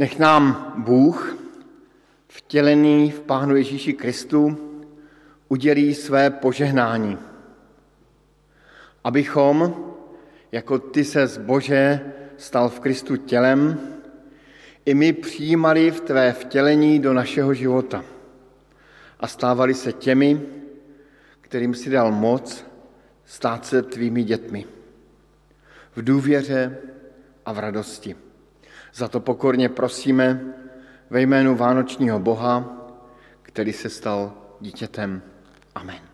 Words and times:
Nech 0.00 0.18
nám 0.18 0.74
Bůh, 0.78 1.36
vtělený 2.28 3.10
v 3.10 3.20
Pánu 3.20 3.56
Ježíši 3.56 3.92
Kristu, 3.92 4.58
udělí 5.48 5.94
své 5.94 6.30
požehnání, 6.30 7.18
abychom, 9.04 9.74
jako 10.52 10.78
ty 10.78 11.04
se 11.04 11.26
z 11.26 11.38
Bože 11.38 12.00
stal 12.36 12.68
v 12.68 12.80
Kristu 12.80 13.16
tělem, 13.16 13.80
i 14.84 14.94
my 14.94 15.12
přijímali 15.12 15.90
v 15.90 16.00
tvé 16.00 16.32
vtělení 16.32 16.98
do 16.98 17.12
našeho 17.12 17.54
života 17.54 18.04
a 19.20 19.26
stávali 19.26 19.74
se 19.74 19.92
těmi, 19.92 20.40
kterým 21.40 21.74
si 21.74 21.90
dal 21.90 22.12
moc 22.12 22.64
stát 23.24 23.66
se 23.66 23.82
tvými 23.82 24.24
dětmi. 24.24 24.66
V 25.96 26.04
důvěře 26.04 26.78
a 27.46 27.52
v 27.52 27.58
radosti. 27.58 28.29
Za 28.94 29.08
to 29.08 29.20
pokorně 29.20 29.68
prosíme 29.68 30.40
ve 31.10 31.20
jménu 31.20 31.56
Vánočního 31.56 32.18
Boha, 32.18 32.76
který 33.42 33.72
se 33.72 33.88
stal 33.88 34.32
dítětem. 34.60 35.22
Amen. 35.74 36.09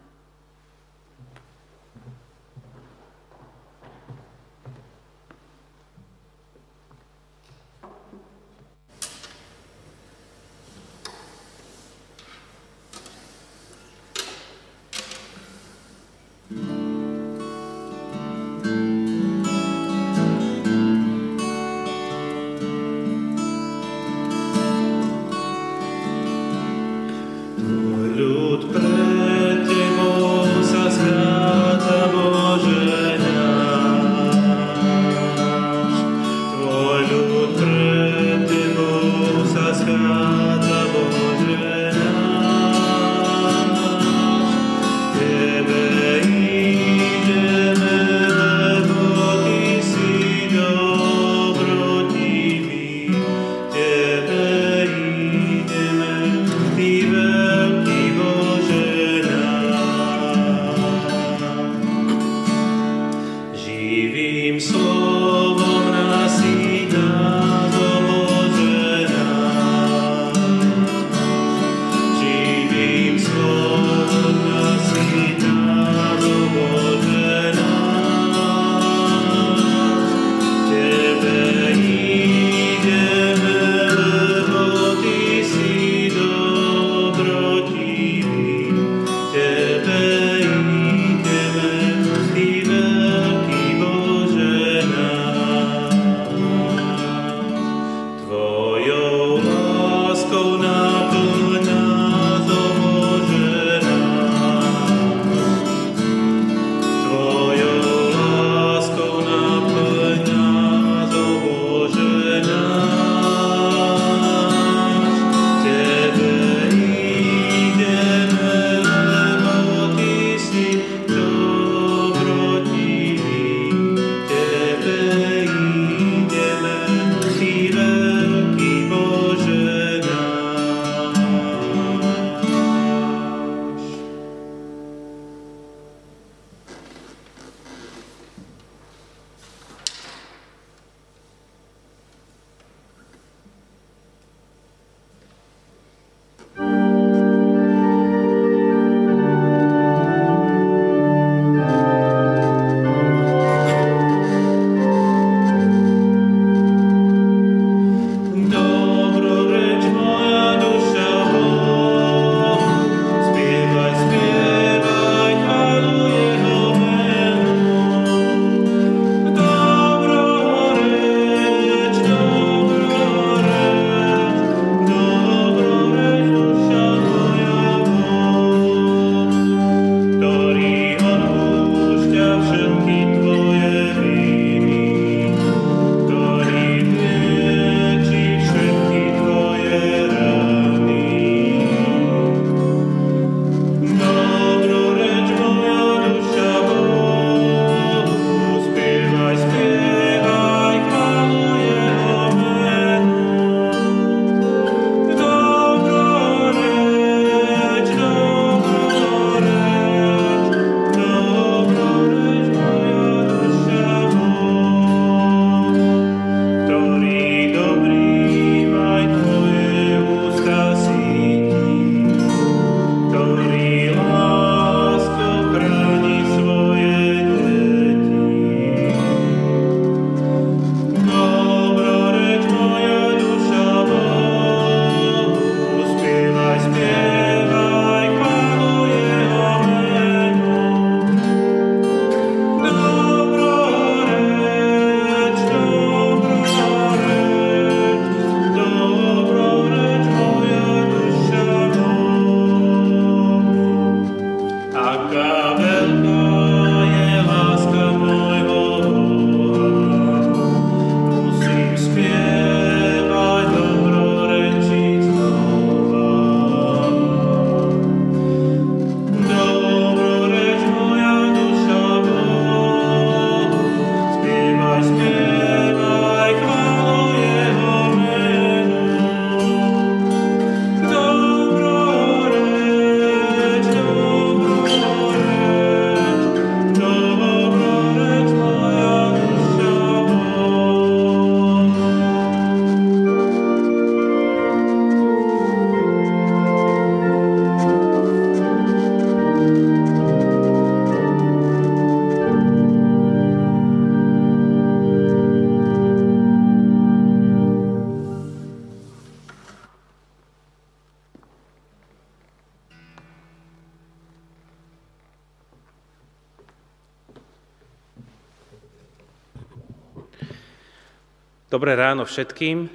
Všetkým, 322.06 322.70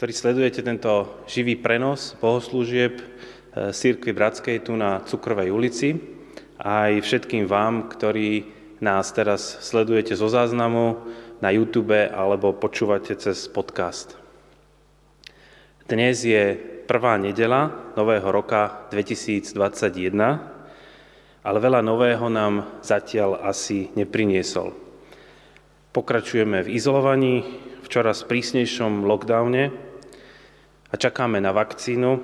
ktorí 0.00 0.12
sledujete 0.12 0.64
tento 0.64 1.22
živý 1.30 1.60
prenos 1.60 2.16
bohoslúžieb 2.18 2.98
eh, 2.98 4.12
Bratskej 4.16 4.64
tu 4.64 4.74
na 4.74 5.04
Cukrovej 5.04 5.52
ulici 5.52 5.94
a 6.58 6.90
aj 6.90 7.04
všetkým 7.04 7.44
vám, 7.44 7.92
ktorí 7.92 8.48
nás 8.82 9.12
teraz 9.14 9.62
sledujete 9.62 10.16
zo 10.18 10.26
záznamu 10.26 11.04
na 11.38 11.52
YouTube 11.52 11.94
alebo 12.10 12.56
počúvate 12.56 13.14
cez 13.14 13.46
podcast. 13.46 14.16
Dnes 15.84 16.24
je 16.24 16.56
prvá 16.88 17.20
nedela 17.20 17.92
nového 17.92 18.28
roka 18.32 18.88
2021, 18.88 19.54
ale 21.44 21.58
veľa 21.60 21.80
nového 21.84 22.32
nám 22.32 22.80
zatiaľ 22.80 23.44
asi 23.44 23.92
nepriniesol. 23.92 24.72
Pokračujeme 25.92 26.64
v 26.64 26.72
izolovaní, 26.74 27.44
čoraz 27.94 28.26
prísnejšom 28.26 29.06
lockdowne 29.06 29.70
a 30.90 30.94
čakáme 30.98 31.38
na 31.38 31.54
vakcínu, 31.54 32.18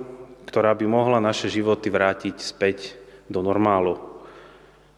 ktorá 0.50 0.74
by 0.74 0.82
mohla 0.90 1.22
naše 1.22 1.46
životy 1.46 1.94
vrátiť 1.94 2.42
späť 2.42 2.98
do 3.30 3.38
normálu. 3.38 4.02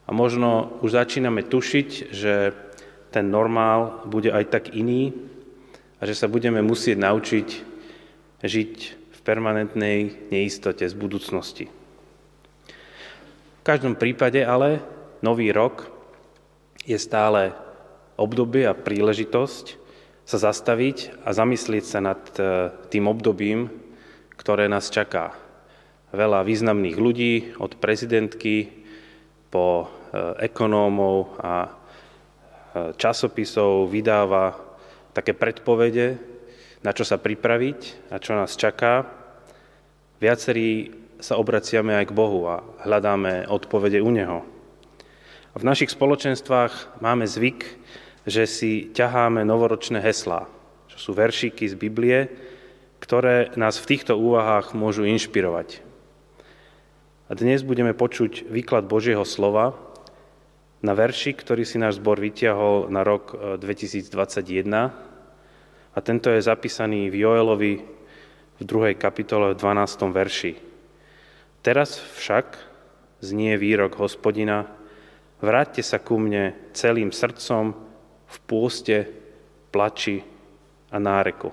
A 0.09 0.17
možno 0.17 0.81
už 0.81 0.97
začíname 0.97 1.45
tušiť, 1.45 2.09
že 2.09 2.57
ten 3.13 3.29
normál 3.29 4.01
bude 4.09 4.33
aj 4.33 4.49
tak 4.49 4.65
iný 4.73 5.13
a 6.01 6.09
že 6.09 6.17
sa 6.17 6.25
budeme 6.25 6.65
musieť 6.65 6.97
naučiť 7.05 7.49
žiť 8.41 8.73
v 9.13 9.19
permanentnej 9.29 10.33
neistote 10.33 10.89
z 10.89 10.95
budúcnosti. 10.97 11.69
V 13.61 13.63
každom 13.63 13.93
prípade 13.93 14.41
ale 14.41 14.81
nový 15.21 15.53
rok 15.53 15.85
je 16.89 16.97
stále 16.97 17.53
obdobie 18.17 18.65
a 18.65 18.73
príležitosť 18.73 19.82
sa 20.33 20.49
zastaviť 20.49 21.29
a 21.29 21.37
zamyslieť 21.37 21.85
sa 21.85 22.01
nad 22.01 22.21
e, 22.41 22.73
tým 22.89 23.05
obdobím, 23.05 23.69
ktoré 24.41 24.65
nás 24.65 24.89
čaká. 24.89 25.37
Veľa 26.09 26.41
významných 26.41 26.97
ľudí, 26.97 27.35
od 27.61 27.77
prezidentky 27.77 28.73
po 29.53 29.85
e, 29.85 29.87
ekonómov 30.49 31.37
a 31.37 31.69
e, 31.69 31.71
časopisov 32.97 33.93
vydáva 33.93 34.57
také 35.13 35.37
predpovede, 35.37 36.17
na 36.81 36.97
čo 36.97 37.05
sa 37.05 37.21
pripraviť 37.21 38.09
a 38.09 38.17
čo 38.17 38.33
nás 38.33 38.57
čaká. 38.57 39.05
Viacerí 40.17 40.97
sa 41.21 41.37
obraciame 41.37 41.93
aj 41.93 42.09
k 42.09 42.17
Bohu 42.17 42.49
a 42.49 42.65
hľadáme 42.89 43.53
odpovede 43.53 44.01
u 44.01 44.09
Neho. 44.09 44.41
V 45.53 45.61
našich 45.61 45.93
spoločenstvách 45.93 47.05
máme 47.05 47.29
zvyk 47.29 47.69
že 48.27 48.47
si 48.47 48.91
ťaháme 48.95 49.43
novoročné 49.43 49.99
heslá, 49.99 50.47
čo 50.87 50.99
sú 50.99 51.11
veršíky 51.15 51.67
z 51.67 51.75
Biblie, 51.75 52.31
ktoré 53.03 53.51
nás 53.59 53.83
v 53.83 53.97
týchto 53.97 54.15
úvahách 54.15 54.79
môžu 54.79 55.03
inšpirovať. 55.03 55.83
A 57.27 57.35
dnes 57.35 57.67
budeme 57.67 57.97
počuť 57.97 58.47
výklad 58.47 58.87
Božieho 58.87 59.27
slova 59.27 59.75
na 60.85 60.95
verši, 60.95 61.35
ktorý 61.35 61.67
si 61.67 61.83
náš 61.83 61.99
zbor 61.99 62.23
vytiahol 62.23 62.91
na 62.91 63.03
rok 63.03 63.35
2021. 63.59 64.07
E, 64.69 64.91
A 65.93 65.99
tento 65.99 66.31
je 66.31 66.43
zapísaný 66.43 67.11
v 67.11 67.27
Joelovi 67.27 67.75
v 68.59 68.63
2. 68.63 68.95
kapitole 68.95 69.55
v 69.55 69.59
12. 69.59 70.15
verši. 70.15 70.53
Teraz 71.63 71.99
však 71.99 72.59
znie 73.23 73.55
výrok 73.59 73.99
hospodina, 73.99 74.67
vráťte 75.39 75.83
sa 75.83 76.03
ku 76.03 76.19
mne 76.19 76.55
celým 76.75 77.15
srdcom, 77.15 77.92
v 78.33 78.37
pôste, 78.49 78.97
plači 79.69 80.25
a 80.89 80.97
náreku. 80.97 81.53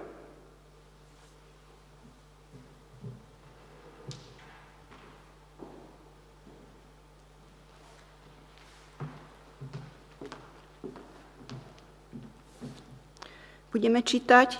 Budeme 13.70 14.02
čítať 14.02 14.60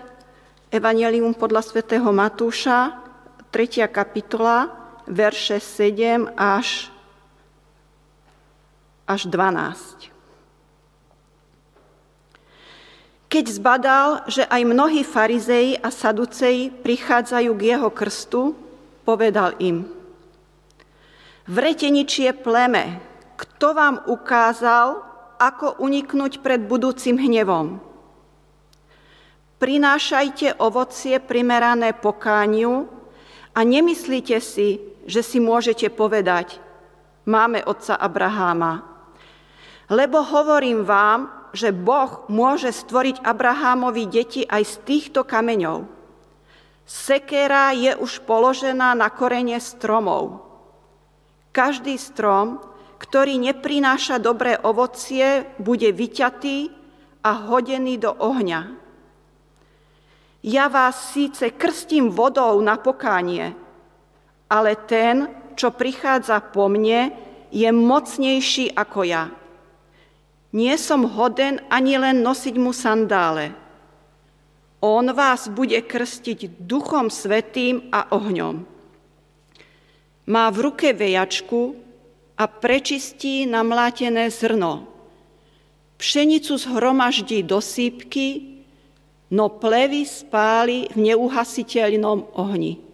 Evangelium 0.70 1.34
podľa 1.34 1.66
svätého 1.66 2.08
Matúša, 2.14 2.94
3. 3.50 3.90
kapitola, 3.90 4.70
verše 5.10 5.58
7 5.58 6.30
až, 6.38 6.94
až 9.10 9.22
12. 9.26 10.19
Keď 13.30 13.46
zbadal, 13.46 14.26
že 14.26 14.42
aj 14.50 14.62
mnohí 14.66 15.06
farizeji 15.06 15.78
a 15.78 15.94
saduceji 15.94 16.74
prichádzajú 16.74 17.52
k 17.54 17.62
jeho 17.78 17.90
krstu, 17.94 18.58
povedal 19.06 19.54
im, 19.62 19.86
vreteničie 21.46 22.34
pleme, 22.34 22.98
kto 23.38 23.78
vám 23.78 23.96
ukázal, 24.10 25.06
ako 25.38 25.78
uniknúť 25.78 26.42
pred 26.42 26.66
budúcim 26.66 27.22
hnevom? 27.22 27.78
Prinášajte 29.62 30.58
ovocie 30.58 31.22
primerané 31.22 31.94
pokániu 31.94 32.90
a 33.54 33.62
nemyslíte 33.62 34.42
si, 34.42 34.82
že 35.06 35.22
si 35.22 35.38
môžete 35.38 35.94
povedať, 35.94 36.58
máme 37.30 37.62
otca 37.62 37.94
Abraháma. 37.94 38.90
Lebo 39.94 40.26
hovorím 40.26 40.82
vám, 40.82 41.39
že 41.54 41.74
Boh 41.74 42.26
môže 42.30 42.70
stvoriť 42.70 43.26
Abrahámovi 43.26 44.06
deti 44.06 44.42
aj 44.46 44.64
z 44.66 44.76
týchto 44.86 45.26
kameňov. 45.26 45.88
Sekera 46.90 47.74
je 47.74 47.94
už 47.98 48.26
položená 48.26 48.98
na 48.98 49.14
korene 49.14 49.58
stromov. 49.62 50.42
Každý 51.54 51.98
strom, 51.98 52.62
ktorý 52.98 53.38
neprináša 53.38 54.18
dobré 54.18 54.58
ovocie, 54.58 55.46
bude 55.62 55.90
vyťatý 55.94 56.74
a 57.26 57.32
hodený 57.46 58.02
do 58.02 58.14
ohňa. 58.14 58.62
Ja 60.46 60.66
vás 60.72 61.14
síce 61.14 61.52
krstím 61.54 62.10
vodou 62.10 62.58
na 62.64 62.80
pokánie, 62.80 63.54
ale 64.50 64.72
ten, 64.88 65.30
čo 65.54 65.70
prichádza 65.70 66.40
po 66.42 66.72
mne, 66.72 67.12
je 67.50 67.70
mocnejší 67.70 68.74
ako 68.78 69.02
ja 69.04 69.39
nie 70.54 70.76
som 70.82 71.06
hoden 71.06 71.62
ani 71.70 72.02
len 72.02 72.26
nosiť 72.26 72.56
mu 72.58 72.74
sandále. 72.74 73.54
On 74.80 75.04
vás 75.12 75.52
bude 75.52 75.78
krstiť 75.84 76.58
duchom 76.64 77.12
svetým 77.12 77.92
a 77.92 78.08
ohňom. 78.16 78.64
Má 80.30 80.46
v 80.54 80.58
ruke 80.62 80.96
vejačku 80.96 81.76
a 82.40 82.48
prečistí 82.48 83.44
namlátené 83.44 84.32
zrno. 84.32 84.88
Pšenicu 86.00 86.56
zhromaždí 86.56 87.44
do 87.44 87.60
sípky, 87.60 88.64
no 89.36 89.52
plevy 89.52 90.08
spáli 90.08 90.88
v 90.96 91.12
neuhasiteľnom 91.12 92.40
ohni. 92.40 92.89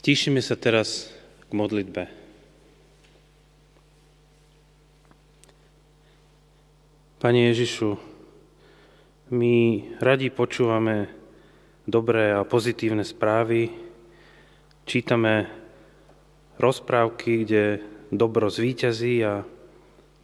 Stíšime 0.00 0.40
sa 0.40 0.56
teraz 0.56 1.12
k 1.44 1.52
modlitbe. 1.52 2.08
Pane 7.20 7.40
Ježišu, 7.52 8.00
my 9.28 9.56
radi 10.00 10.32
počúvame 10.32 11.04
dobré 11.84 12.32
a 12.32 12.48
pozitívne 12.48 13.04
správy, 13.04 13.76
čítame 14.88 15.52
rozprávky, 16.56 17.44
kde 17.44 17.84
dobro 18.08 18.48
zvíťazí 18.48 19.20
a 19.20 19.44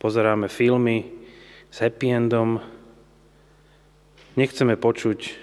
pozeráme 0.01 0.49
filmy 0.49 1.05
s 1.69 1.85
happy 1.85 2.17
endom. 2.17 2.65
Nechceme 4.41 4.81
počuť 4.81 5.37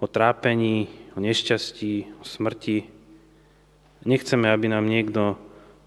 o 0.00 0.08
trápení, 0.08 0.88
o 1.12 1.20
nešťastí, 1.20 2.16
o 2.16 2.24
smrti, 2.24 2.93
Nechceme, 4.04 4.52
aby 4.52 4.68
nám 4.68 4.84
niekto 4.84 5.40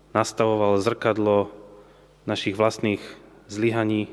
nastavoval 0.09 0.81
zrkadlo 0.81 1.53
našich 2.25 2.57
vlastných 2.57 2.97
zlyhaní, 3.45 4.09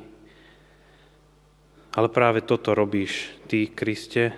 ale 1.96 2.12
práve 2.12 2.44
toto 2.44 2.76
robíš 2.76 3.32
Ty, 3.48 3.72
Kriste, 3.72 4.36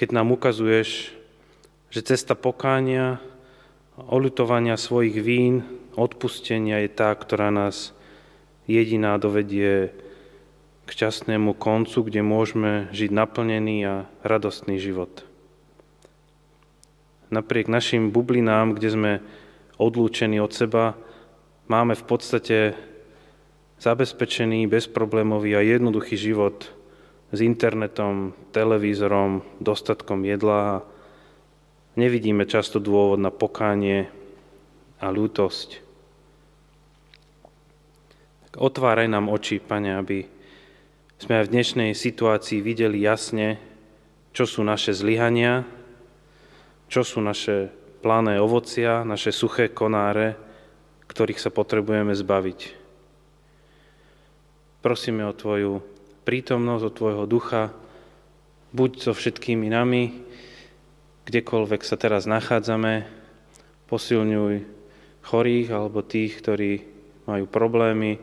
keď 0.00 0.08
nám 0.08 0.32
ukazuješ, 0.32 1.12
že 1.92 2.00
cesta 2.00 2.32
pokánia, 2.32 3.20
oľutovania 4.00 4.80
svojich 4.80 5.20
vín, 5.20 5.60
odpustenia 5.92 6.80
je 6.80 6.90
tá, 6.96 7.12
ktorá 7.12 7.52
nás 7.52 7.92
jediná 8.64 9.20
dovedie 9.20 9.92
k 10.84 10.88
šťastnému 10.88 11.52
koncu, 11.60 12.08
kde 12.08 12.24
môžeme 12.24 12.88
žiť 12.88 13.10
naplnený 13.12 13.76
a 13.84 13.94
radostný 14.24 14.80
život 14.80 15.35
napriek 17.30 17.66
našim 17.66 18.14
bublinám, 18.14 18.76
kde 18.76 18.88
sme 18.90 19.12
odlúčení 19.76 20.40
od 20.40 20.52
seba, 20.52 20.94
máme 21.66 21.98
v 21.98 22.04
podstate 22.06 22.58
zabezpečený, 23.76 24.66
bezproblémový 24.70 25.52
a 25.56 25.60
jednoduchý 25.60 26.16
život 26.16 26.72
s 27.34 27.38
internetom, 27.42 28.32
televízorom, 28.54 29.44
dostatkom 29.60 30.24
jedla. 30.24 30.86
Nevidíme 31.98 32.48
často 32.48 32.80
dôvod 32.80 33.20
na 33.20 33.34
pokánie 33.34 34.08
a 34.96 35.12
ľútosť. 35.12 35.84
Tak 38.48 38.54
otváraj 38.56 39.10
nám 39.10 39.28
oči, 39.28 39.60
Pane, 39.60 39.98
aby 40.00 40.24
sme 41.20 41.40
aj 41.40 41.44
v 41.48 41.52
dnešnej 41.52 41.90
situácii 41.92 42.60
videli 42.60 43.04
jasne, 43.04 43.60
čo 44.36 44.44
sú 44.44 44.60
naše 44.64 44.92
zlyhania, 44.92 45.64
čo 46.86 47.02
sú 47.02 47.18
naše 47.22 47.70
plané 48.00 48.38
ovocia, 48.38 49.02
naše 49.02 49.34
suché 49.34 49.74
konáre, 49.74 50.38
ktorých 51.10 51.42
sa 51.42 51.50
potrebujeme 51.50 52.14
zbaviť. 52.14 52.60
Prosíme 54.82 55.26
o 55.26 55.34
Tvoju 55.34 55.82
prítomnosť, 56.22 56.84
o 56.86 56.94
Tvojho 56.94 57.24
ducha, 57.26 57.74
buď 58.70 58.90
so 59.02 59.12
všetkými 59.14 59.66
nami, 59.70 60.22
kdekoľvek 61.26 61.82
sa 61.82 61.98
teraz 61.98 62.30
nachádzame, 62.30 63.06
posilňuj 63.90 64.54
chorých 65.26 65.68
alebo 65.74 66.06
tých, 66.06 66.38
ktorí 66.38 66.72
majú 67.26 67.50
problémy 67.50 68.22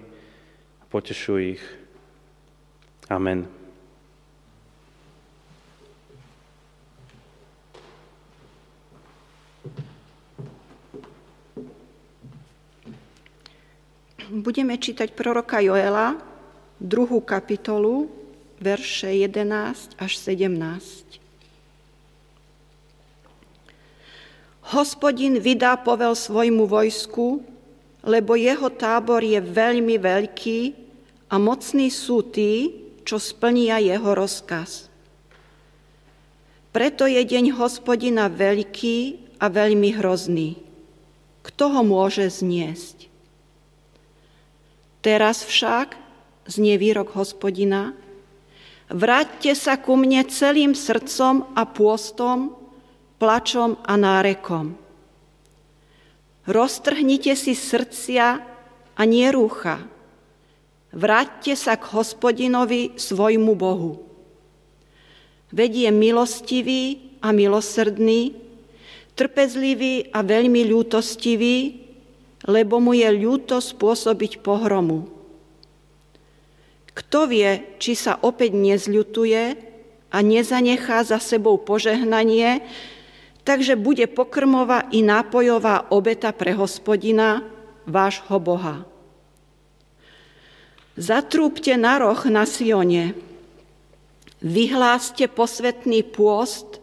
a 0.79 0.83
potešuj 0.87 1.59
ich. 1.59 1.63
Amen. 3.11 3.62
Budeme 14.33 14.73
čítať 14.81 15.13
proroka 15.13 15.61
Joela, 15.61 16.17
druhú 16.81 17.21
kapitolu, 17.21 18.09
verše 18.57 19.13
11 19.29 19.93
až 19.93 20.11
17. 20.17 21.21
Hospodin 24.73 25.37
vydá 25.37 25.77
povel 25.77 26.17
svojmu 26.17 26.65
vojsku, 26.65 27.45
lebo 28.01 28.33
jeho 28.33 28.73
tábor 28.73 29.21
je 29.21 29.37
veľmi 29.37 30.01
veľký 30.01 30.59
a 31.29 31.37
mocní 31.37 31.93
sú 31.93 32.25
tí, 32.25 32.73
čo 33.05 33.21
splnia 33.21 33.77
jeho 33.85 34.17
rozkaz. 34.17 34.89
Preto 36.73 37.05
je 37.05 37.21
deň 37.21 37.53
hospodina 37.53 38.33
veľký 38.33 38.97
a 39.37 39.45
veľmi 39.45 39.93
hrozný. 39.93 40.57
Kto 41.45 41.69
ho 41.69 41.81
môže 41.85 42.25
zniesť? 42.33 43.12
Teraz 45.03 45.43
však, 45.43 45.99
znie 46.47 46.79
výrok 46.79 47.11
hospodina, 47.19 47.91
vráťte 48.87 49.51
sa 49.51 49.75
ku 49.75 49.99
mne 49.99 50.23
celým 50.31 50.71
srdcom 50.71 51.51
a 51.59 51.67
pôstom, 51.67 52.55
plačom 53.19 53.75
a 53.83 53.99
nárekom. 53.99 54.79
Roztrhnite 56.47 57.35
si 57.35 57.51
srdcia 57.51 58.47
a 58.95 59.01
nie 59.03 59.27
rúcha. 59.27 59.83
Vráťte 60.95 61.59
sa 61.59 61.75
k 61.75 61.83
hospodinovi 61.99 62.95
svojmu 62.95 63.59
Bohu. 63.59 64.07
Vedie 65.51 65.91
milostivý 65.91 67.11
a 67.19 67.35
milosrdný, 67.35 68.39
trpezlivý 69.19 70.15
a 70.15 70.23
veľmi 70.23 70.63
ľútostivý, 70.63 71.82
lebo 72.43 72.83
mu 72.83 72.91
je 72.91 73.07
ľúto 73.07 73.59
spôsobiť 73.63 74.43
pohromu. 74.43 75.07
Kto 76.93 77.25
vie, 77.25 77.79
či 77.81 77.97
sa 77.97 78.19
opäť 78.21 78.53
nezľutuje 78.53 79.43
a 80.13 80.17
nezanechá 80.21 81.01
za 81.01 81.17
sebou 81.17 81.57
požehnanie, 81.57 82.61
takže 83.41 83.79
bude 83.79 84.05
pokrmová 84.11 84.85
i 84.93 85.01
nápojová 85.01 85.89
obeta 85.89 86.29
pre 86.35 86.53
hospodina, 86.53 87.41
vášho 87.89 88.37
Boha. 88.37 88.85
Zatrúbte 90.93 91.73
na 91.73 91.97
roh 91.97 92.21
na 92.29 92.45
Sione, 92.45 93.17
vyhláste 94.45 95.25
posvetný 95.25 96.05
pôst, 96.05 96.77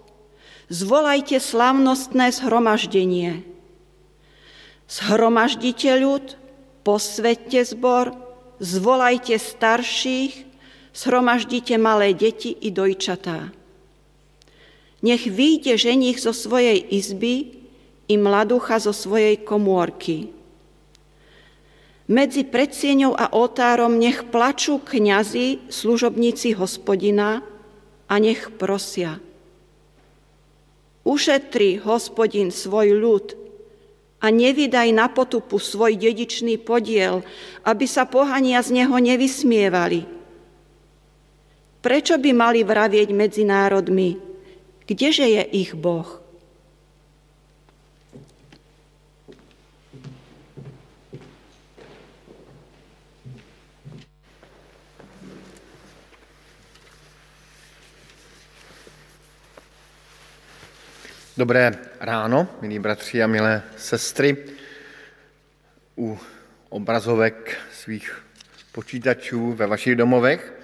zvolajte 0.67 1.39
slavnostné 1.39 2.35
zhromaždenie– 2.35 3.47
Zhromaždite 4.91 6.03
ľud, 6.03 6.35
posvedte 6.83 7.63
zbor, 7.63 8.11
zvolajte 8.59 9.39
starších, 9.39 10.35
zhromaždite 10.91 11.79
malé 11.79 12.11
deti 12.11 12.51
i 12.51 12.75
dojčatá. 12.75 13.55
Nech 15.07 15.25
vyjde 15.31 15.79
ženich 15.79 16.19
zo 16.19 16.35
svojej 16.35 16.83
izby 16.91 17.55
i 18.11 18.15
mladucha 18.19 18.83
zo 18.83 18.91
svojej 18.91 19.39
komórky. 19.47 20.35
Medzi 22.11 22.43
predsieňou 22.43 23.15
a 23.15 23.31
oltárom 23.31 23.95
nech 23.95 24.27
plačú 24.35 24.83
kňazi, 24.83 25.71
služobníci 25.71 26.59
hospodina 26.59 27.47
a 28.11 28.15
nech 28.19 28.51
prosia. 28.59 29.23
Ušetri 31.07 31.79
hospodin 31.79 32.51
svoj 32.51 32.99
ľud, 32.99 33.40
a 34.21 34.27
nevydaj 34.29 34.93
na 34.93 35.09
potupu 35.09 35.57
svoj 35.57 35.97
dedičný 35.97 36.61
podiel, 36.61 37.25
aby 37.65 37.89
sa 37.89 38.05
pohania 38.05 38.61
z 38.61 38.85
neho 38.85 38.97
nevysmievali. 39.01 40.05
Prečo 41.81 42.21
by 42.21 42.31
mali 42.37 42.61
vravieť 42.61 43.09
medzi 43.17 43.49
národmi? 43.49 44.21
Kdeže 44.85 45.25
je 45.25 45.43
ich 45.57 45.73
Boh? 45.73 46.21
Dobré 61.41 61.90
ráno, 62.01 62.49
milí 62.61 62.79
bratři 62.79 63.23
a 63.23 63.27
milé 63.27 63.63
sestry. 63.77 64.37
U 65.99 66.19
obrazovek 66.69 67.57
svých 67.73 68.23
počítačů 68.73 69.53
ve 69.53 69.67
vašich 69.67 69.97
domovech. 69.97 70.55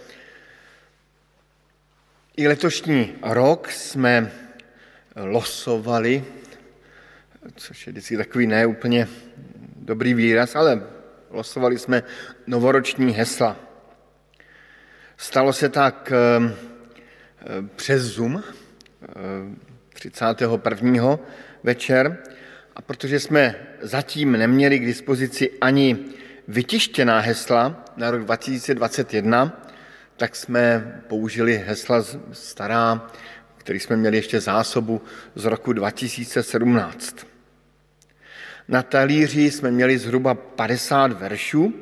I 2.37 2.49
letošní 2.49 3.15
rok 3.23 3.71
jsme 3.71 4.33
losovali, 5.17 6.25
což 7.57 7.87
je 7.87 7.91
vždycky 7.91 8.17
takový 8.17 8.47
neúplně 8.47 9.09
dobrý 9.77 10.15
výraz, 10.15 10.57
ale 10.57 10.87
losovali 11.31 11.79
jsme 11.79 12.03
novoroční 12.47 13.13
hesla. 13.13 13.57
Stalo 15.17 15.53
se 15.53 15.69
tak 15.69 16.13
eh, 16.13 16.55
přes 17.77 18.03
Zoom, 18.03 18.43
eh, 19.03 19.76
31. 19.97 21.19
večer. 21.63 22.19
A 22.77 22.83
protože 22.83 23.21
jsme 23.21 23.55
zatím 23.81 24.33
neměli 24.33 24.79
k 24.79 24.87
dispozici 24.87 25.51
ani 25.61 25.99
vytištěná 26.49 27.21
hesla 27.21 27.85
na 27.97 28.11
rok 28.11 28.25
2021, 28.25 29.63
tak 30.17 30.37
jsme 30.37 30.93
použili 31.09 31.65
hesla 31.67 32.05
stará, 32.33 33.11
který 33.57 33.81
jsme 33.81 33.97
měli 33.97 34.17
ještě 34.17 34.41
zásobu 34.41 35.03
z 35.35 35.45
roku 35.45 35.73
2017. 35.73 37.27
Na 38.69 38.83
talíři 38.83 39.51
jsme 39.51 39.71
měli 39.71 39.99
zhruba 39.99 40.35
50 40.35 41.13
veršů 41.13 41.75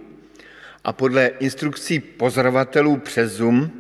a 0.85 0.93
podle 0.93 1.27
instrukcí 1.27 2.01
pozorovatelů 2.01 2.97
přes 2.97 3.33
Zoom 3.33 3.71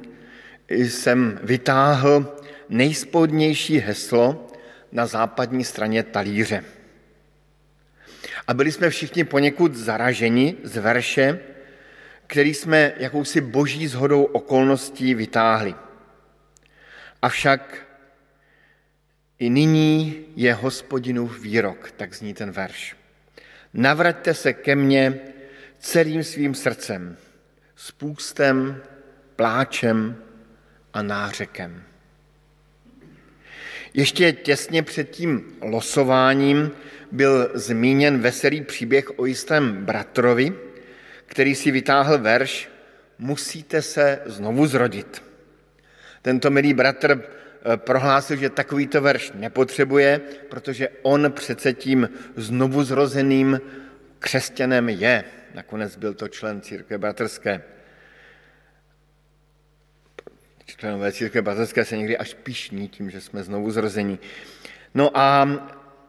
jsem 0.68 1.38
vytáhl 1.42 2.33
nejspodnější 2.68 3.78
heslo 3.78 4.48
na 4.92 5.06
západní 5.06 5.64
straně 5.64 6.02
talíře. 6.02 6.64
A 8.46 8.54
byli 8.54 8.72
jsme 8.72 8.90
všichni 8.90 9.24
poněkud 9.24 9.74
zaraženi 9.74 10.56
z 10.62 10.76
verše, 10.76 11.40
který 12.26 12.54
jsme 12.54 12.92
jakousi 12.96 13.40
boží 13.40 13.86
zhodou 13.86 14.24
okolností 14.24 15.14
vytáhli. 15.14 15.74
Avšak 17.22 17.86
i 19.38 19.50
nyní 19.50 20.24
je 20.36 20.54
hospodinův 20.54 21.40
výrok, 21.40 21.90
tak 21.90 22.14
zní 22.14 22.34
ten 22.34 22.50
verš. 22.50 22.96
Navraťte 23.74 24.34
se 24.34 24.52
ke 24.52 24.76
mně 24.76 25.20
celým 25.78 26.24
svým 26.24 26.54
srdcem, 26.54 27.16
s 27.76 27.90
půstem, 27.90 28.82
pláčem 29.36 30.16
a 30.92 31.02
nářekem. 31.02 31.82
Ještě 33.94 34.32
těsně 34.32 34.82
před 34.82 35.10
tím 35.10 35.56
losováním 35.60 36.70
byl 37.12 37.50
zmíněn 37.54 38.20
veselý 38.20 38.60
příběh 38.60 39.18
o 39.18 39.26
jistém 39.26 39.84
bratrovi, 39.84 40.52
který 41.26 41.54
si 41.54 41.70
vytáhl 41.70 42.18
verš 42.18 42.74
Musíte 43.18 43.82
se 43.82 44.20
znovu 44.26 44.66
zrodit. 44.66 45.22
Tento 46.22 46.50
milý 46.50 46.74
bratr 46.74 47.22
eh, 47.22 47.76
prohlásil, 47.76 48.36
že 48.36 48.50
takovýto 48.50 49.00
verš 49.00 49.32
nepotřebuje, 49.34 50.20
protože 50.48 50.88
on 51.02 51.32
přece 51.32 51.72
tím 51.72 52.08
znovu 52.36 52.84
zrozeným 52.84 53.60
křesťanem 54.18 54.88
je. 54.88 55.24
Nakonec 55.54 55.96
byl 55.96 56.14
to 56.14 56.28
člen 56.28 56.60
církve 56.60 56.98
bratrské. 56.98 57.62
Členové 60.66 61.12
církve 61.12 61.42
bratrské 61.42 61.84
se 61.84 61.96
někdy 61.96 62.18
až 62.18 62.34
pišní 62.34 62.88
tím, 62.88 63.10
že 63.10 63.20
jsme 63.20 63.42
znovu 63.42 63.70
zrození. 63.70 64.18
No 64.94 65.18
a 65.18 65.48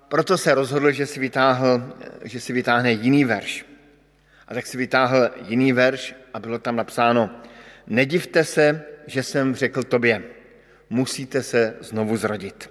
proto 0.08 0.38
se 0.38 0.56
rozhodl, 0.56 0.92
že 0.92 1.06
si, 1.06 1.20
vytáhl, 1.20 1.94
že 2.24 2.40
si 2.40 2.54
vytáhne 2.54 2.92
jiný 2.92 3.26
verš. 3.26 3.66
A 4.48 4.54
tak 4.54 4.66
si 4.66 4.78
vytáhl 4.78 5.30
jiný 5.48 5.74
verš 5.74 6.16
a 6.34 6.40
bylo 6.40 6.60
tam 6.60 6.76
napsáno, 6.76 7.30
nedivte 7.88 8.44
se, 8.44 8.84
že 9.08 9.24
jsem 9.24 9.56
řekl 9.56 9.84
tobě, 9.84 10.24
musíte 10.90 11.44
se 11.44 11.74
znovu 11.80 12.18
zrodit. 12.18 12.70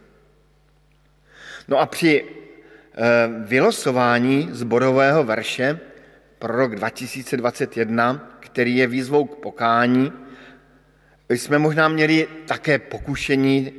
No 1.68 1.78
a 1.78 1.86
při 1.86 2.24
eh, 2.24 3.02
vylosování 3.38 4.48
zborového 4.52 5.24
verše 5.24 5.80
pro 6.38 6.56
rok 6.56 6.74
2021, 6.74 8.36
který 8.40 8.76
je 8.76 8.86
výzvou 8.86 9.24
k 9.24 9.36
pokání, 9.36 10.12
jsme 11.28 11.58
možná 11.58 11.88
měli 11.88 12.28
také 12.46 12.78
pokušení 12.78 13.72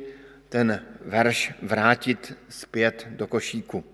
ten 0.48 0.82
verš 1.04 1.52
vrátit 1.62 2.38
zpět 2.48 3.06
do 3.10 3.26
košíku. 3.26 3.84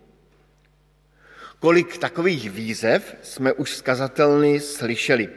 Kolik 1.59 1.99
takových 1.99 2.51
výzev 2.51 3.17
jsme 3.23 3.53
už 3.53 3.77
skazatelny 3.77 4.61
slyšeli. 4.61 5.29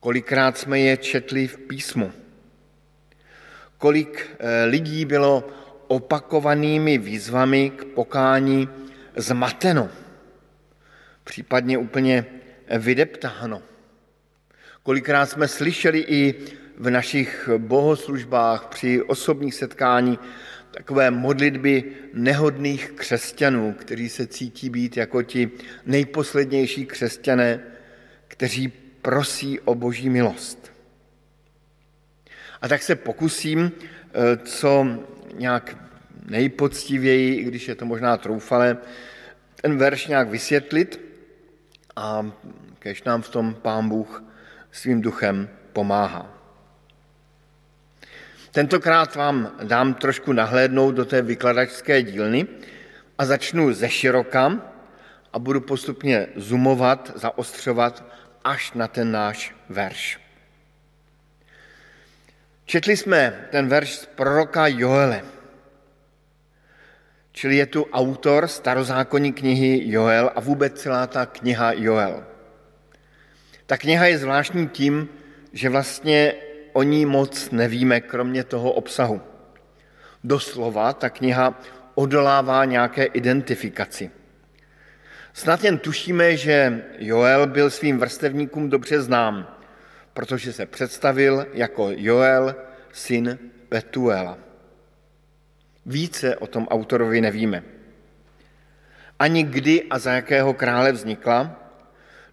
Kolikrát 0.00 0.58
jsme 0.58 0.80
je 0.80 0.96
četli 0.96 1.48
v 1.48 1.58
písmu. 1.58 2.12
Kolik 3.78 4.36
eh, 4.38 4.64
lidí 4.64 5.04
bylo 5.04 5.48
opakovanými 5.86 6.98
výzvami 6.98 7.70
k 7.70 7.84
pokání 7.84 8.68
zmateno, 9.16 9.90
případně 11.24 11.78
úplně 11.78 12.26
vydeptáno. 12.78 13.62
Kolikrát 14.82 15.26
jsme 15.26 15.48
slyšeli 15.48 15.98
i 16.08 16.34
v 16.82 16.90
našich 16.90 17.48
bohoslužbách 17.58 18.66
při 18.66 19.02
osobních 19.02 19.54
setkání 19.54 20.18
takové 20.70 21.10
modlitby 21.10 21.84
nehodných 22.14 22.90
křesťanů, 22.90 23.72
kteří 23.78 24.08
se 24.08 24.26
cítí 24.26 24.70
být 24.70 24.96
jako 24.96 25.22
ti 25.22 25.50
nejposlednější 25.86 26.86
křesťané, 26.86 27.60
kteří 28.28 28.68
prosí 29.02 29.60
o 29.60 29.74
boží 29.74 30.10
milost. 30.10 30.72
A 32.62 32.68
tak 32.68 32.82
se 32.82 32.96
pokusím, 32.96 33.72
eh, 33.72 34.36
co 34.36 34.86
nějak 35.34 35.76
nejpoctivěji, 36.26 37.34
i 37.34 37.44
když 37.44 37.68
je 37.68 37.74
to 37.74 37.86
možná 37.86 38.16
troufale, 38.16 38.76
ten 39.60 39.78
verš 39.78 40.06
nějak 40.06 40.28
vysvětlit 40.28 41.00
a 41.96 42.32
kež 42.78 43.02
nám 43.02 43.22
v 43.22 43.28
tom 43.28 43.54
pán 43.54 43.88
Bůh 43.88 44.24
svým 44.72 45.00
duchem 45.00 45.48
pomáhá. 45.72 46.41
Tentokrát 48.52 49.16
vám 49.16 49.56
dám 49.62 49.94
trošku 49.94 50.32
nahlédnout 50.32 50.94
do 50.94 51.04
té 51.04 51.22
vykladačské 51.22 52.02
dílny 52.02 52.46
a 53.18 53.24
začnu 53.24 53.72
ze 53.72 53.88
široka 53.88 54.60
a 55.32 55.38
budu 55.38 55.60
postupně 55.60 56.26
zoomovat, 56.36 57.12
zaostřovat 57.14 58.04
až 58.44 58.72
na 58.72 58.88
ten 58.88 59.12
náš 59.12 59.54
verš. 59.68 60.20
Četli 62.64 62.96
jsme 62.96 63.48
ten 63.50 63.68
verš 63.68 63.94
z 63.94 64.06
proroka 64.06 64.66
Joele, 64.66 65.24
čili 67.32 67.56
je 67.56 67.66
tu 67.66 67.84
autor 67.92 68.48
starozákonní 68.48 69.32
knihy 69.32 69.90
Joel 69.90 70.30
a 70.34 70.40
vůbec 70.40 70.80
celá 70.80 71.06
ta 71.06 71.26
kniha 71.26 71.72
Joel. 71.72 72.24
Ta 73.66 73.76
kniha 73.76 74.06
je 74.06 74.18
zvláštní 74.18 74.68
tím, 74.68 75.08
že 75.52 75.68
vlastně 75.68 76.34
o 76.72 76.82
ní 76.82 77.06
moc 77.06 77.50
nevíme, 77.50 78.00
kromě 78.00 78.44
toho 78.44 78.72
obsahu. 78.72 79.20
Doslova 80.24 80.92
ta 80.92 81.10
kniha 81.10 81.60
odolává 81.94 82.64
nějaké 82.64 83.04
identifikaci. 83.04 84.10
Snad 85.32 85.64
jen 85.64 85.78
tušíme, 85.78 86.36
že 86.36 86.84
Joel 86.98 87.46
byl 87.46 87.70
svým 87.70 87.98
vrstevníkům 87.98 88.70
dobře 88.70 89.00
znám, 89.00 89.56
protože 90.14 90.52
se 90.52 90.66
představil 90.66 91.46
jako 91.52 91.88
Joel, 91.96 92.54
syn 92.92 93.38
Petuela. 93.68 94.38
Více 95.86 96.36
o 96.36 96.46
tom 96.46 96.68
autorovi 96.68 97.20
nevíme. 97.20 97.62
Ani 99.18 99.42
kdy 99.42 99.82
a 99.90 99.98
za 99.98 100.12
jakého 100.12 100.54
krále 100.54 100.92
vznikla, 100.92 101.61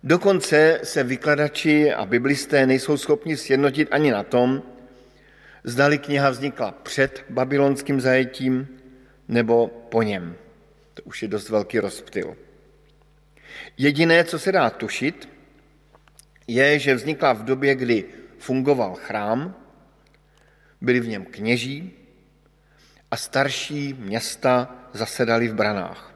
Dokonce 0.04 0.80
se 0.84 1.04
vykladači 1.04 1.94
a 1.94 2.06
biblisté 2.06 2.66
nejsou 2.66 2.98
schopni 2.98 3.38
sjednotit 3.38 3.88
ani 3.92 4.12
na 4.12 4.24
tom, 4.24 4.64
zdali 5.64 5.98
kniha 5.98 6.30
vznikla 6.30 6.72
před 6.72 7.26
babylonským 7.30 8.02
zajetím 8.02 8.68
nebo 9.28 9.68
po 9.68 10.04
něm. 10.04 10.36
To 10.94 11.04
už 11.04 11.22
je 11.22 11.28
dost 11.28 11.50
velký 11.50 11.80
rozptyl. 11.80 12.38
Jediné, 13.78 14.24
co 14.24 14.40
se 14.40 14.52
dá 14.52 14.70
tušit, 14.70 15.30
je, 16.48 16.80
že 16.80 16.96
vznikla 16.96 17.34
v 17.34 17.44
době, 17.44 17.76
kdy 17.76 18.06
fungoval 18.38 18.96
chrám, 18.96 19.56
byli 20.82 21.00
v 21.00 21.08
něm 21.08 21.26
kněží 21.26 21.92
a 23.12 23.18
starší 23.18 23.94
města 23.94 24.76
zasedali 24.94 25.48
v 25.48 25.54
branách. 25.54 26.09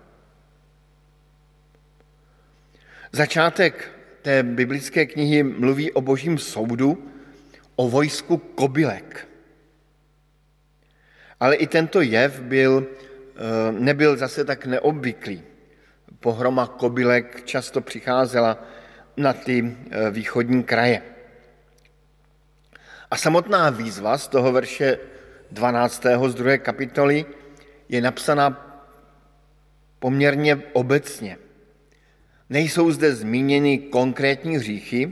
Začátek 3.15 3.91
té 4.21 4.43
biblické 4.43 5.06
knihy 5.06 5.43
mluví 5.43 5.91
o 5.91 6.02
božím 6.02 6.38
soudu, 6.38 7.12
o 7.76 7.89
vojsku 7.89 8.38
kobylek. 8.38 9.28
Ale 11.39 11.56
i 11.56 11.67
tento 11.67 12.02
jev 12.02 12.41
byl, 12.41 12.88
eh, 12.88 13.71
nebyl 13.71 14.17
zase 14.17 14.45
tak 14.45 14.65
neobvyklý. 14.65 15.43
Pohroma 16.19 16.67
kobylek 16.67 17.45
často 17.45 17.82
přicházela 17.82 18.58
na 19.17 19.34
ty 19.34 19.62
eh, 19.62 20.10
východní 20.12 20.63
kraje. 20.63 21.02
A 23.12 23.17
samotná 23.17 23.69
výzva 23.69 24.17
z 24.17 24.28
toho 24.28 24.52
verše 24.52 24.97
12. 25.52 26.30
z 26.30 26.36
druhé 26.36 26.58
kapitoly 26.58 27.26
je 27.89 28.02
napsaná 28.02 28.49
poměrně 29.99 30.56
obecně. 30.73 31.38
Nejsou 32.50 32.92
zde 32.92 33.16
zmíněny 33.16 33.78
konkrétní 33.78 34.58
hříchy, 34.58 35.12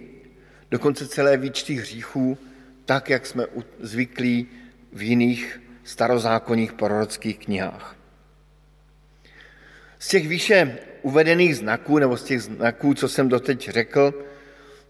dokonce 0.72 1.08
celé 1.08 1.38
výčty 1.38 1.74
hříchů, 1.74 2.38
tak, 2.86 3.10
jak 3.10 3.26
jsme 3.26 3.46
zvyklí 3.80 4.48
v 4.94 5.02
jiných 5.02 5.62
starozákonních 5.84 6.74
prorockých 6.74 7.40
knihách. 7.40 7.96
Z 10.00 10.08
těch 10.08 10.28
výše 10.28 10.78
uvedených 11.02 11.56
znaků, 11.56 12.00
nebo 12.00 12.18
z 12.18 12.24
těch 12.24 12.42
znaků, 12.42 12.94
co 12.94 13.10
jsem 13.10 13.30
doteď 13.30 13.70
řekl, 13.70 14.14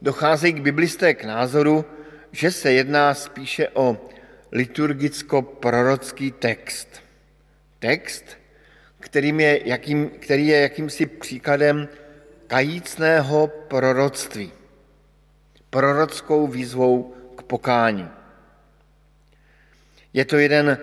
docházejí 0.01 0.53
k 0.53 0.61
biblisté 0.61 1.13
k 1.13 1.23
názoru, 1.23 1.85
že 2.31 2.51
se 2.51 2.71
jedná 2.73 3.13
spíše 3.13 3.69
o 3.69 4.09
liturgicko-prorocký 4.51 6.31
text. 6.31 6.87
Text, 7.79 8.25
kterým 8.99 9.39
je 9.39 9.61
jakým, 9.65 10.09
který 10.09 10.47
je 10.47 10.61
jakýmsi 10.61 11.05
příkladem 11.05 11.87
kajícného 12.51 13.47
proroctví, 13.47 14.51
prorockou 15.69 16.47
výzvou 16.47 17.15
k 17.35 17.43
pokání. 17.43 18.09
Je 20.13 20.25
to 20.25 20.37
jeden 20.37 20.77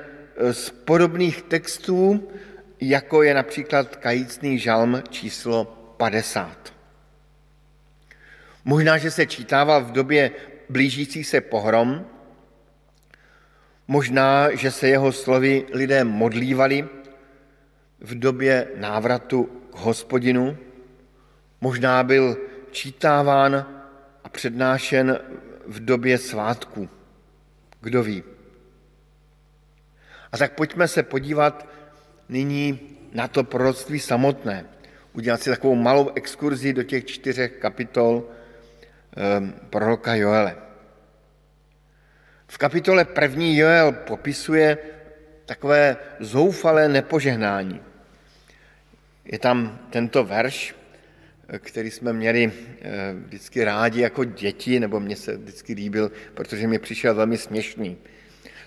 z 0.52 0.70
podobných 0.70 1.42
textů, 1.42 2.28
jako 2.80 3.22
je 3.22 3.34
například 3.34 3.96
kajícný 3.96 4.58
žalm 4.58 5.02
číslo 5.10 5.64
50. 5.96 6.72
Možná, 8.64 8.98
že 8.98 9.10
se 9.10 9.26
čítával 9.26 9.84
v 9.84 9.92
době 9.92 10.30
blížící 10.68 11.24
se 11.24 11.40
pohrom, 11.40 12.06
možná, 13.88 14.56
že 14.56 14.70
se 14.70 14.88
jeho 14.88 15.12
slovy 15.12 15.66
lidé 15.72 16.04
modlívali 16.04 16.88
v 18.00 18.18
době 18.18 18.68
návratu 18.76 19.44
k 19.70 19.76
hospodinu, 19.76 20.58
Možná 21.60 22.02
byl 22.02 22.36
čítáván 22.70 23.66
a 24.24 24.28
přednášen 24.28 25.18
v 25.66 25.84
době 25.84 26.18
svátku. 26.18 26.88
Kdo 27.80 28.02
ví? 28.02 28.24
A 30.32 30.38
tak 30.38 30.52
pojďme 30.52 30.88
se 30.88 31.02
podívat 31.02 31.68
nyní 32.28 32.80
na 33.12 33.28
to 33.28 33.44
proroctví 33.44 34.00
samotné. 34.00 34.64
udělat 35.12 35.42
si 35.42 35.50
takovou 35.50 35.74
malou 35.74 36.10
exkurzi 36.14 36.72
do 36.72 36.82
těch 36.82 37.04
čtyřech 37.04 37.52
kapitol 37.52 38.22
um, 38.22 39.52
proroka 39.70 40.14
Joele. 40.14 40.56
V 42.46 42.58
kapitole 42.58 43.04
první 43.04 43.56
Joel 43.56 43.92
popisuje 43.92 44.78
takové 45.46 45.96
zoufalé 46.20 46.88
nepožehnání. 46.88 47.80
Je 49.24 49.38
tam 49.38 49.78
tento 49.90 50.24
verš, 50.24 50.74
který 51.58 51.90
jsme 51.90 52.12
měli 52.12 52.52
eh, 52.80 53.14
vždycky 53.26 53.64
rádi 53.64 54.00
jako 54.00 54.24
děti, 54.24 54.80
nebo 54.80 55.00
mě 55.00 55.16
se 55.16 55.36
vždycky 55.36 55.72
líbil, 55.72 56.12
protože 56.34 56.66
mi 56.66 56.78
přišel 56.78 57.14
velmi 57.14 57.38
směšný. 57.38 57.96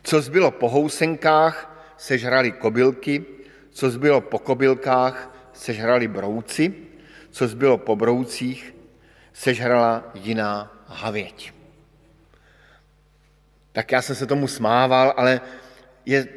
Co 0.03 0.21
zbylo 0.21 0.51
po 0.51 0.69
housenkách, 0.69 1.83
sežrali 1.97 2.51
kobylky, 2.51 3.25
co 3.69 3.89
zbylo 3.89 4.21
po 4.21 4.39
kobylkách, 4.39 5.37
sežrali 5.53 6.07
brouci, 6.07 6.73
co 7.31 7.47
zbylo 7.47 7.77
po 7.77 7.95
broucích, 7.95 8.75
sežrala 9.33 10.11
jiná 10.13 10.83
havěť. 10.87 11.53
Tak 13.71 13.91
já 13.91 14.01
jsem 14.01 14.15
se 14.15 14.25
tomu 14.25 14.47
smával, 14.47 15.13
ale 15.17 15.41
je, 16.05 16.27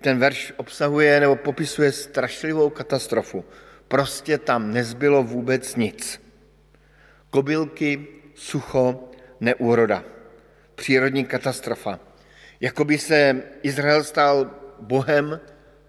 ten 0.00 0.18
verš 0.18 0.52
obsahuje 0.56 1.20
nebo 1.20 1.36
popisuje 1.36 1.92
strašlivou 1.92 2.70
katastrofu. 2.70 3.44
Prostě 3.88 4.38
tam 4.38 4.70
nezbylo 4.70 5.22
vůbec 5.22 5.76
nic. 5.76 6.20
Kobylky, 7.30 8.06
sucho, 8.34 9.10
neúroda. 9.40 10.04
Přírodní 10.74 11.24
katastrofa. 11.24 12.00
Jakoby 12.60 12.98
se 12.98 13.42
Izrael 13.62 14.04
stal 14.04 14.50
Bohem 14.80 15.40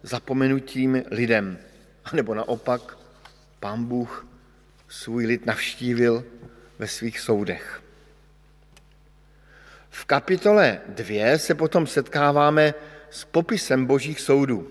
zapomenutím 0.04 1.04
lidem. 1.12 1.58
A 2.06 2.16
nebo 2.16 2.34
naopak, 2.34 2.98
pán 3.60 3.86
Bůh 3.86 4.28
svůj 4.88 5.26
lid 5.26 5.46
navštívil 5.46 6.26
ve 6.80 6.88
svých 6.88 7.20
soudech. 7.20 7.82
V 9.90 10.06
kapitole 10.06 10.82
2 10.88 11.38
se 11.38 11.56
potom 11.56 11.88
setkáváme 11.88 12.74
s 13.10 13.26
popisem 13.26 13.86
božích 13.86 14.20
soudů. 14.20 14.68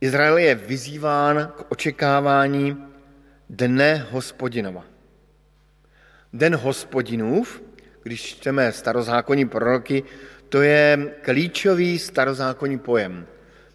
Izrael 0.00 0.38
je 0.38 0.54
vyzýván 0.54 1.52
k 1.56 1.72
očekávání 1.72 2.76
dne 3.50 4.06
hospodinova. 4.10 4.84
Den 6.32 6.56
hospodinův, 6.56 7.62
když 8.02 8.24
čteme 8.24 8.72
starozákonní 8.72 9.48
proroky, 9.48 10.02
to 10.48 10.62
je 10.62 11.14
klíčový 11.22 11.98
starozákonní 11.98 12.78
pojem. 12.78 13.26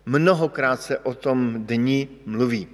Mnohokrát 0.06 0.82
se 0.82 0.98
o 0.98 1.14
tom 1.14 1.66
dni 1.66 2.08
mluví. 2.26 2.68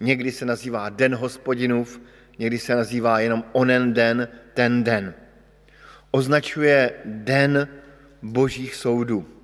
Někdy 0.00 0.32
se 0.32 0.44
nazývá 0.44 0.88
den 0.88 1.14
hospodinův, 1.14 2.00
někdy 2.38 2.58
se 2.58 2.76
nazývá 2.76 3.20
jenom 3.20 3.44
onen 3.52 3.92
den, 3.92 4.28
ten 4.54 4.84
den. 4.84 5.14
Označuje 6.10 6.92
den 7.04 7.68
božích 8.22 8.74
soudů. 8.74 9.41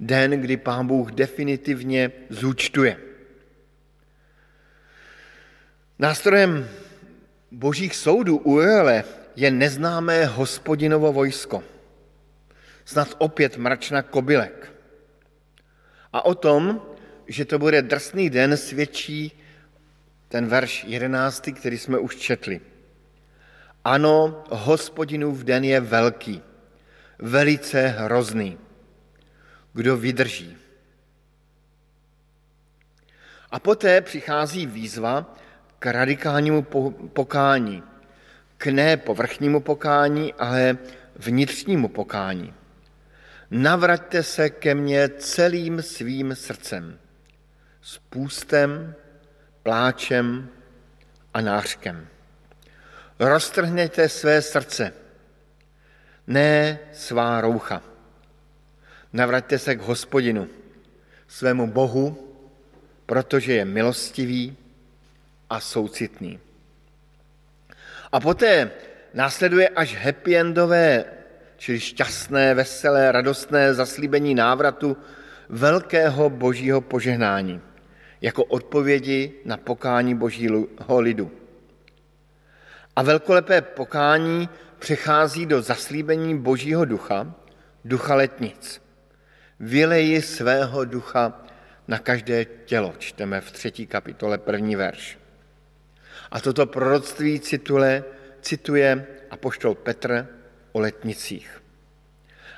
Den, 0.00 0.30
kdy 0.30 0.56
pán 0.56 0.86
Bůh 0.86 1.12
definitivně 1.12 2.12
zúčtuje. 2.30 2.96
Nástrojem 5.98 6.68
božích 7.50 7.96
soudů 7.96 8.38
u 8.38 8.60
Joele 8.60 9.04
je 9.36 9.50
neznámé 9.50 10.26
hospodinovo 10.26 11.12
vojsko. 11.12 11.64
Snad 12.84 13.14
opět 13.18 13.56
mračna 13.56 14.02
kobylek. 14.02 14.72
A 16.12 16.24
o 16.24 16.34
tom, 16.34 16.82
že 17.26 17.44
to 17.44 17.58
bude 17.58 17.82
drsný 17.82 18.30
den, 18.30 18.56
svědčí 18.56 19.32
ten 20.28 20.46
verš 20.46 20.84
jedenáctý, 20.84 21.52
který 21.52 21.78
jsme 21.78 21.98
už 21.98 22.16
četli. 22.16 22.60
Ano, 23.84 24.44
hospodinův 24.50 25.44
den 25.44 25.64
je 25.64 25.80
velký, 25.80 26.42
velice 27.18 27.86
hrozný. 27.86 28.58
Kdo 29.74 29.96
vydrží? 29.96 30.56
A 33.50 33.58
poté 33.58 34.00
přichází 34.00 34.66
výzva 34.66 35.34
k 35.78 35.86
radikálnímu 35.86 36.62
pokání. 37.12 37.82
K 38.56 38.66
ne 38.66 38.96
povrchnímu 38.96 39.60
pokání, 39.60 40.34
ale 40.34 40.78
vnitřnímu 41.16 41.88
pokání. 41.88 42.54
Navraťte 43.50 44.22
se 44.22 44.50
ke 44.50 44.74
mně 44.74 45.08
celým 45.08 45.82
svým 45.82 46.34
srdcem, 46.34 46.98
s 47.82 47.98
půstem, 47.98 48.94
pláčem 49.62 50.48
a 51.34 51.40
nářkem. 51.40 52.08
Roztrhněte 53.18 54.08
své 54.08 54.42
srdce, 54.42 54.92
ne 56.26 56.78
svá 56.92 57.40
roucha. 57.40 57.93
Navraťte 59.14 59.58
se 59.58 59.76
k 59.76 59.80
hospodinu, 59.80 60.48
svému 61.28 61.70
Bohu, 61.70 62.34
protože 63.06 63.52
je 63.52 63.64
milostivý 63.64 64.56
a 65.50 65.60
soucitný. 65.60 66.38
A 68.12 68.20
poté 68.20 68.70
následuje 69.14 69.68
až 69.68 69.96
happy 69.96 70.36
endové 70.36 71.04
čili 71.56 71.80
šťastné, 71.80 72.54
veselé, 72.54 73.12
radostné 73.12 73.74
zaslíbení 73.74 74.34
návratu 74.34 74.96
velkého 75.48 76.30
božího 76.30 76.80
požehnání, 76.80 77.60
jako 78.20 78.44
odpovědi 78.44 79.32
na 79.44 79.56
pokání 79.56 80.14
božího 80.14 81.00
lidu. 81.00 81.30
A 82.96 83.02
velkolepé 83.02 83.62
pokání 83.62 84.48
přechází 84.78 85.46
do 85.46 85.62
zaslíbení 85.62 86.38
božího 86.38 86.84
ducha, 86.84 87.34
ducha 87.84 88.14
letnic. 88.14 88.83
Vyleji 89.60 90.22
svého 90.22 90.84
ducha 90.84 91.42
na 91.88 91.98
každé 91.98 92.44
tělo, 92.44 92.94
čteme 92.98 93.40
v 93.40 93.52
třetí 93.52 93.86
kapitole 93.86 94.38
první 94.38 94.76
verš. 94.76 95.18
A 96.30 96.40
toto 96.40 96.66
proroctví 96.66 97.40
cituje, 97.40 98.04
cituje 98.40 99.06
apoštol 99.30 99.74
Petr 99.74 100.26
o 100.72 100.80
letnicích. 100.80 101.62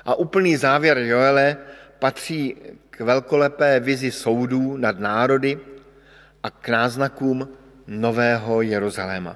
A 0.05 0.15
úplný 0.15 0.57
závěr 0.57 0.97
Joele 0.97 1.57
patří 1.99 2.55
k 2.89 3.01
velkolepé 3.01 3.79
vizi 3.79 4.11
soudů 4.11 4.77
nad 4.77 4.99
národy 4.99 5.59
a 6.43 6.49
k 6.49 6.69
náznakům 6.69 7.49
nového 7.87 8.61
Jeruzaléma. 8.61 9.35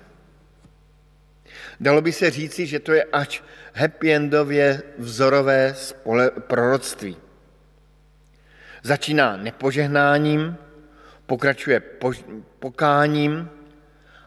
Dalo 1.79 2.01
by 2.01 2.11
se 2.11 2.29
říci, 2.29 2.67
že 2.67 2.79
to 2.79 2.93
je 2.93 3.03
až 3.03 3.43
happy 3.73 4.13
endově 4.13 4.81
vzorové 4.97 5.75
spole- 5.77 6.29
proroctví. 6.29 7.17
Začíná 8.83 9.37
nepožehnáním, 9.37 10.57
pokračuje 11.25 11.81
pokáním 12.59 13.49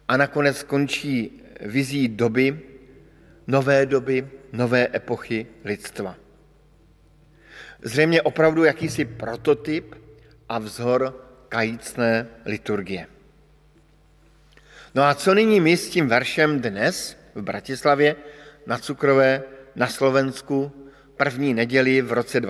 a 0.08 0.16
nakonec 0.16 0.56
skončí 0.56 1.42
vizí 1.60 2.08
doby, 2.08 2.60
nové 3.46 3.86
doby, 3.86 4.28
nové 4.52 4.88
epochy 4.94 5.46
lidstva. 5.64 6.16
Zřejmě 7.82 8.22
opravdu 8.22 8.64
jakýsi 8.64 9.04
prototyp 9.04 9.94
a 10.48 10.58
vzor 10.58 11.26
kajícné 11.48 12.26
liturgie. 12.44 13.06
No 14.94 15.02
a 15.02 15.14
co 15.14 15.34
nyní 15.34 15.60
my 15.60 15.76
s 15.76 15.88
tím 15.90 16.08
veršem 16.08 16.60
dnes 16.60 17.16
v 17.34 17.42
Bratislavě 17.42 18.16
na 18.66 18.78
Cukrové 18.78 19.42
na 19.76 19.86
Slovensku 19.86 20.72
první 21.16 21.54
neděli 21.54 22.02
v 22.02 22.12
roce 22.12 22.40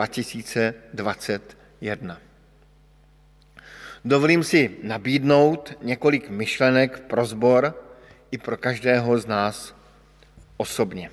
2021? 1.85 2.19
Dovolím 4.05 4.45
si 4.45 4.77
nabídnout 4.83 5.73
několik 5.83 6.31
myšlenek 6.31 7.01
pro 7.01 7.25
zbor 7.25 7.75
i 8.31 8.39
pro 8.39 8.57
každého 8.57 9.19
z 9.19 9.27
nás 9.27 9.77
osobně. 10.57 11.11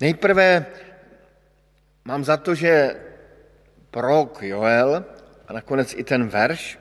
Nejprve 0.00 0.66
mám 2.04 2.24
za 2.24 2.36
to, 2.36 2.54
že 2.54 2.96
prorok 3.90 4.42
Joel 4.42 5.04
a 5.48 5.52
nakonec 5.52 5.94
i 5.94 6.04
ten 6.04 6.28
verš 6.28 6.78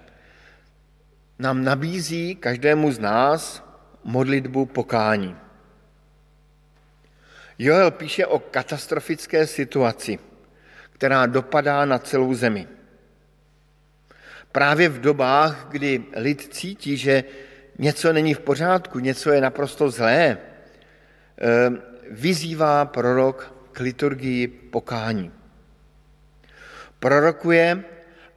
nám 1.40 1.64
nabízí 1.64 2.36
každému 2.36 2.92
z 2.92 3.00
nás 3.00 3.64
modlitbu 4.04 4.66
pokání. 4.66 5.36
Joel 7.60 7.92
píše 7.92 8.26
o 8.26 8.40
katastrofické 8.40 9.48
situaci, 9.48 10.20
která 11.00 11.26
dopadá 11.26 11.86
na 11.86 12.00
celou 12.00 12.34
zemi. 12.34 12.68
Právě 14.52 14.90
v 14.90 15.02
dobách, 15.02 15.68
kdy 15.72 16.04
lid 16.16 16.54
cítí, 16.54 16.98
že 16.98 17.24
něco 17.80 18.14
není 18.14 18.34
v 18.34 18.40
pořádku, 18.40 19.00
něco 19.00 19.32
je 19.32 19.42
naprosto 19.42 19.90
zlé, 19.90 20.38
eh, 20.38 21.72
vyzývá 22.12 22.86
prorok 22.86 23.56
k 23.72 23.80
liturgii 23.80 24.48
pokání. 24.48 25.32
Prorokuje, 27.00 27.84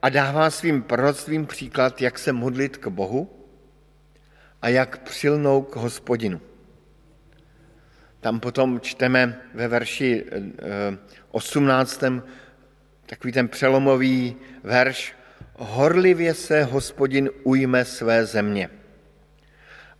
a 0.01 0.09
dává 0.09 0.49
svým 0.49 0.83
proroctvím 0.83 1.45
příklad, 1.45 2.01
jak 2.01 2.19
se 2.19 2.31
modlit 2.31 2.77
k 2.77 2.87
Bohu 2.87 3.47
a 4.61 4.69
jak 4.69 5.03
přilnou 5.03 5.61
k 5.61 5.75
hospodinu. 5.75 6.41
Tam 8.19 8.39
potom 8.39 8.79
čteme 8.79 9.41
ve 9.53 9.67
verši 9.67 10.25
18. 11.31 12.03
Takový 13.05 13.33
ten 13.33 13.47
přelomový 13.47 14.35
verš. 14.63 15.15
Horlivě 15.55 16.33
se 16.33 16.63
hospodin 16.63 17.29
ujme 17.43 17.85
své 17.85 18.25
země 18.25 18.69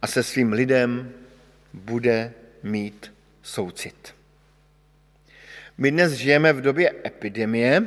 a 0.01 0.07
se 0.07 0.23
svým 0.23 0.53
lidem 0.53 1.11
bude 1.73 2.33
mít 2.63 3.13
soucit. 3.41 4.15
My 5.77 5.91
dnes 5.91 6.11
žijeme 6.11 6.53
v 6.53 6.61
době 6.61 6.93
epidemie, 7.05 7.83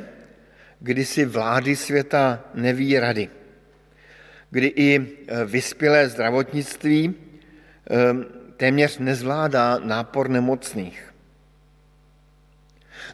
kdy 0.79 1.05
si 1.05 1.25
vlády 1.25 1.75
světa 1.75 2.43
neví 2.53 2.99
rady, 2.99 3.29
kdy 4.51 4.67
i 4.67 4.95
e, 4.95 5.45
vyspělé 5.45 6.09
zdravotnictví 6.09 7.05
e, 7.05 7.13
téměř 8.57 8.97
nezvládá 8.97 9.79
nápor 9.79 10.29
nemocných. 10.29 11.06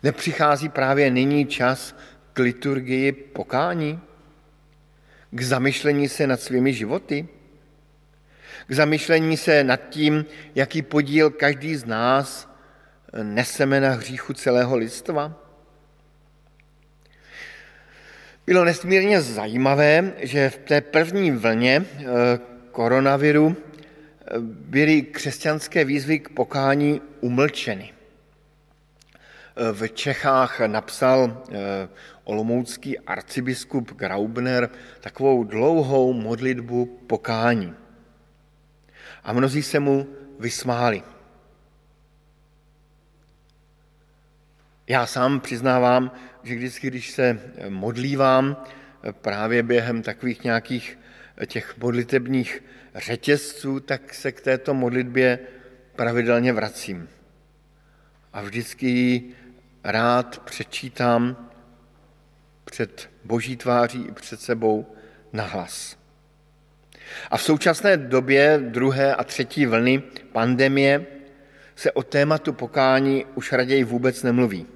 Nepřichází 0.03 0.69
právě 0.69 1.12
nyní 1.12 1.45
čas 1.45 1.95
k 2.34 2.39
liturgii 2.39 3.12
pokání? 3.12 3.99
K 5.32 5.41
zamyšlení 5.41 6.10
se 6.10 6.27
nad 6.27 6.41
svými 6.41 6.73
životy? 6.73 7.27
K 8.67 8.71
zamyšlení 8.71 9.38
se 9.38 9.63
nad 9.63 9.89
tím, 9.89 10.25
jaký 10.56 10.82
podíl 10.82 11.29
každý 11.29 11.75
z 11.75 11.86
nás 11.86 12.56
neseme 13.23 13.82
na 13.82 13.89
hříchu 13.89 14.34
celého 14.34 14.77
lidstva? 14.77 15.43
Bylo 18.45 18.65
nesmírně 18.65 19.21
zajímavé, 19.21 20.13
že 20.17 20.49
v 20.49 20.58
té 20.58 20.82
první 20.82 21.32
vlně 21.32 21.86
eh, 21.86 22.03
koronaviru 22.71 23.56
eh, 23.56 24.39
byly 24.39 25.01
křesťanské 25.01 25.86
výzvy 25.86 26.19
k 26.19 26.29
pokání 26.29 27.01
umlčeny. 27.21 27.92
Eh, 29.56 29.74
v 29.74 29.89
Čechách 29.89 30.60
napsal 30.60 31.44
olomoucký 32.24 33.00
arcibiskup 33.00 33.92
Graubner 33.92 34.70
takovou 35.00 35.44
dlouhou 35.44 36.13
modlitbu 36.13 36.86
pokání. 37.08 37.74
A 39.24 39.34
mnozí 39.34 39.63
se 39.63 39.80
mu 39.80 40.08
vysmáli. 40.39 41.04
Já 44.88 45.06
sám 45.06 45.39
přiznávám, 45.39 46.12
že 46.44 46.56
vždycky, 46.56 46.88
když 46.88 47.12
se 47.12 47.39
modlívám 47.70 48.58
právě 49.12 49.63
během 49.63 50.02
takových 50.02 50.44
nějakých 50.44 51.00
těch 51.46 51.78
modlitebních 51.78 52.63
řetězců, 52.96 53.80
tak 53.80 54.13
se 54.13 54.32
k 54.32 54.42
této 54.42 54.74
modlitbě 54.74 55.39
pravidelně 55.96 56.54
vracím. 56.54 57.10
A 58.34 58.42
vždycky 58.42 58.88
ji 58.88 59.36
rád 59.84 60.39
přečítám 60.39 61.50
před 62.65 63.10
boží 63.24 63.58
tváří 63.58 64.02
i 64.02 64.12
před 64.12 64.41
sebou 64.41 64.96
nahlas. 65.34 65.98
A 67.32 67.38
v 67.38 67.41
současné 67.41 67.98
době 67.98 68.58
druhé 68.58 69.15
a 69.15 69.24
třetí 69.24 69.65
vlny 69.65 70.04
pandemie 70.32 71.06
se 71.76 71.91
o 71.91 72.04
tématu 72.04 72.54
pokání 72.54 73.26
už 73.36 73.52
raději 73.52 73.84
vůbec 73.84 74.24
nemluví. 74.24 74.67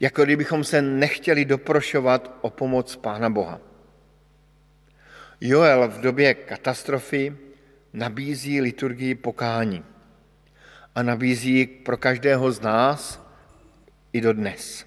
Jako 0.00 0.24
kdybychom 0.24 0.64
se 0.64 0.82
nechtěli 0.82 1.44
doprošovat 1.44 2.38
o 2.40 2.50
pomoc 2.50 2.96
Pána 2.96 3.30
Boha. 3.30 3.60
Joel 5.40 5.88
v 5.88 6.00
době 6.00 6.34
katastrofy 6.34 7.36
nabízí 7.92 8.60
liturgii 8.60 9.14
pokání 9.14 9.84
a 10.94 11.02
nabízí 11.02 11.66
pro 11.66 11.96
každého 11.96 12.52
z 12.52 12.60
nás 12.60 13.23
i 14.14 14.20
do 14.20 14.32
dnes. 14.32 14.86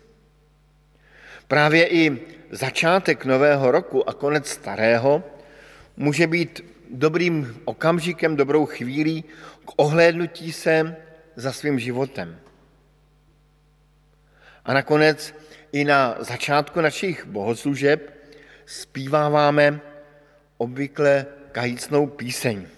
Právě 1.48 1.88
i 1.88 2.22
začátek 2.52 3.26
nového 3.26 3.72
roku 3.72 4.10
a 4.10 4.13
konec 4.13 4.50
starého 4.50 5.24
může 5.98 6.28
být 6.28 6.66
dobrým 6.92 7.62
okamžikem, 7.66 8.36
dobrou 8.36 8.66
chvílí 8.66 9.24
k 9.66 9.72
ohlédnutí 9.76 10.54
se 10.54 10.96
za 11.36 11.52
svým 11.52 11.80
životem. 11.80 12.40
A 14.66 14.74
nakonec 14.74 15.36
i 15.72 15.84
na 15.84 16.16
začátku 16.20 16.82
našich 16.82 17.26
bohoslužeb 17.26 18.13
zpíváváme 18.66 19.80
obvykle 20.58 21.26
kajícnou 21.52 22.08
píseň. 22.08 22.77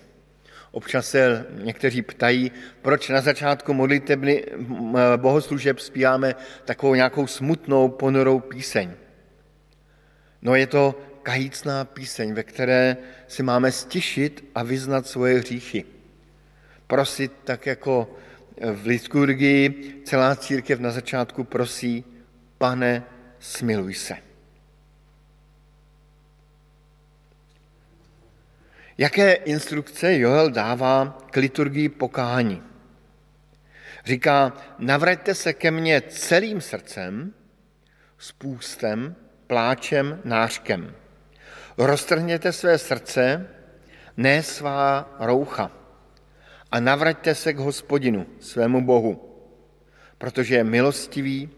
Občas 0.71 1.09
se 1.09 1.45
někteří 1.63 2.01
ptají, 2.01 2.51
proč 2.81 3.09
na 3.09 3.21
začátku 3.21 3.73
modlitebny 3.73 4.45
bohoslužeb 5.17 5.79
zpíváme 5.79 6.35
takovou 6.65 6.95
nějakou 6.95 7.27
smutnou, 7.27 7.89
ponorou 7.89 8.39
píseň. 8.39 8.91
No 10.41 10.55
je 10.55 10.67
to 10.67 11.01
kajícná 11.23 11.85
píseň, 11.85 12.33
ve 12.33 12.43
které 12.43 12.97
si 13.27 13.43
máme 13.43 13.71
stišit 13.71 14.45
a 14.55 14.63
vyznat 14.63 15.07
svoje 15.07 15.39
hříchy. 15.39 15.85
Prosit 16.87 17.31
tak 17.43 17.65
jako 17.65 18.15
v 18.73 18.85
liturgii 18.85 20.01
celá 20.05 20.35
církev 20.35 20.79
na 20.79 20.91
začátku 20.91 21.43
prosí, 21.43 22.05
pane, 22.57 23.03
smiluj 23.39 23.93
se. 23.93 24.28
Jaké 28.99 29.33
instrukce 29.33 30.17
Joel 30.17 30.49
dává 30.49 31.17
k 31.31 31.35
liturgii 31.35 31.89
pokání? 31.89 32.63
Říká, 34.05 34.53
navraťte 34.79 35.35
se 35.35 35.53
ke 35.53 35.71
mně 35.71 36.01
celým 36.01 36.61
srdcem, 36.61 37.33
spůstem, 38.17 39.15
pláčem, 39.47 40.21
nářkem. 40.25 40.95
Roztrhněte 41.77 42.51
své 42.51 42.77
srdce, 42.77 43.47
ne 44.17 44.43
svá 44.43 45.15
roucha 45.19 45.71
a 46.71 46.79
navraťte 46.79 47.35
se 47.35 47.53
k 47.53 47.57
hospodinu, 47.57 48.27
svému 48.39 48.85
Bohu, 48.85 49.43
protože 50.17 50.55
je 50.55 50.63
milostivý 50.63 51.49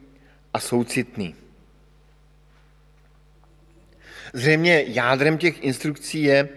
a 0.54 0.60
soucitný. 0.60 1.36
Zřejmě 4.34 4.84
jádrem 4.88 5.38
těch 5.38 5.64
instrukcí 5.64 6.24
je 6.24 6.50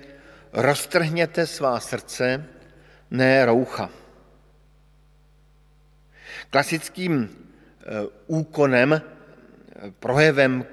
roztrhněte 0.55 1.47
svá 1.47 1.81
srdce, 1.81 2.45
ne 3.11 3.47
roucha. 3.47 3.90
Klasickým 6.51 7.29
eh, 7.29 7.85
úkonem, 8.27 8.93
eh, 8.93 9.01
projevem 10.01 10.64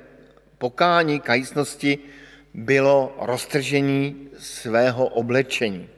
pokání, 0.58 1.20
kajícnosti 1.20 2.00
bylo 2.54 3.18
roztržení 3.22 4.30
svého 4.38 5.08
oblečení. 5.08 5.90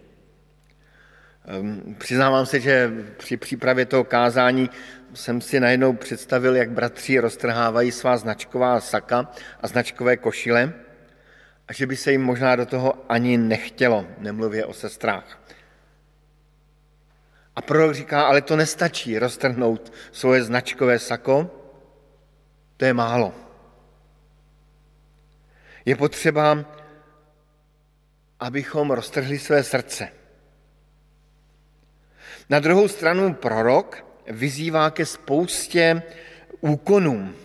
Ehm, 1.45 1.95
přiznávám 1.97 2.45
se, 2.45 2.59
že 2.59 2.91
při 3.17 3.37
přípravě 3.37 3.85
toho 3.85 4.03
kázání 4.03 4.69
jsem 5.13 5.41
si 5.41 5.59
najednou 5.59 5.93
představil, 5.93 6.55
jak 6.55 6.71
bratři 6.71 7.19
roztrhávají 7.19 7.91
svá 7.91 8.17
značková 8.17 8.79
saka 8.79 9.31
a 9.61 9.67
značkové 9.67 10.17
košile 10.17 10.73
a 11.67 11.73
že 11.73 11.87
by 11.87 11.95
se 11.95 12.11
jim 12.11 12.21
možná 12.21 12.55
do 12.55 12.65
toho 12.65 12.93
ani 13.09 13.37
nechtělo, 13.37 14.05
nemluvě 14.17 14.65
o 14.65 14.73
sestrách. 14.73 15.39
A 17.55 17.61
prorok 17.61 17.93
říká, 17.93 18.23
ale 18.23 18.41
to 18.41 18.55
nestačí 18.55 19.19
roztrhnout 19.19 19.93
svoje 20.11 20.43
značkové 20.43 20.99
sako, 20.99 21.51
to 22.77 22.85
je 22.85 22.93
málo. 22.93 23.33
Je 25.85 25.95
potřeba, 25.95 26.65
abychom 28.39 28.91
roztrhli 28.91 29.39
své 29.39 29.63
srdce. 29.63 30.09
Na 32.49 32.59
druhou 32.59 32.87
stranu 32.87 33.33
prorok 33.33 34.05
vyzývá 34.27 34.89
ke 34.89 35.05
spoustě 35.05 36.01
úkonům, 36.61 37.35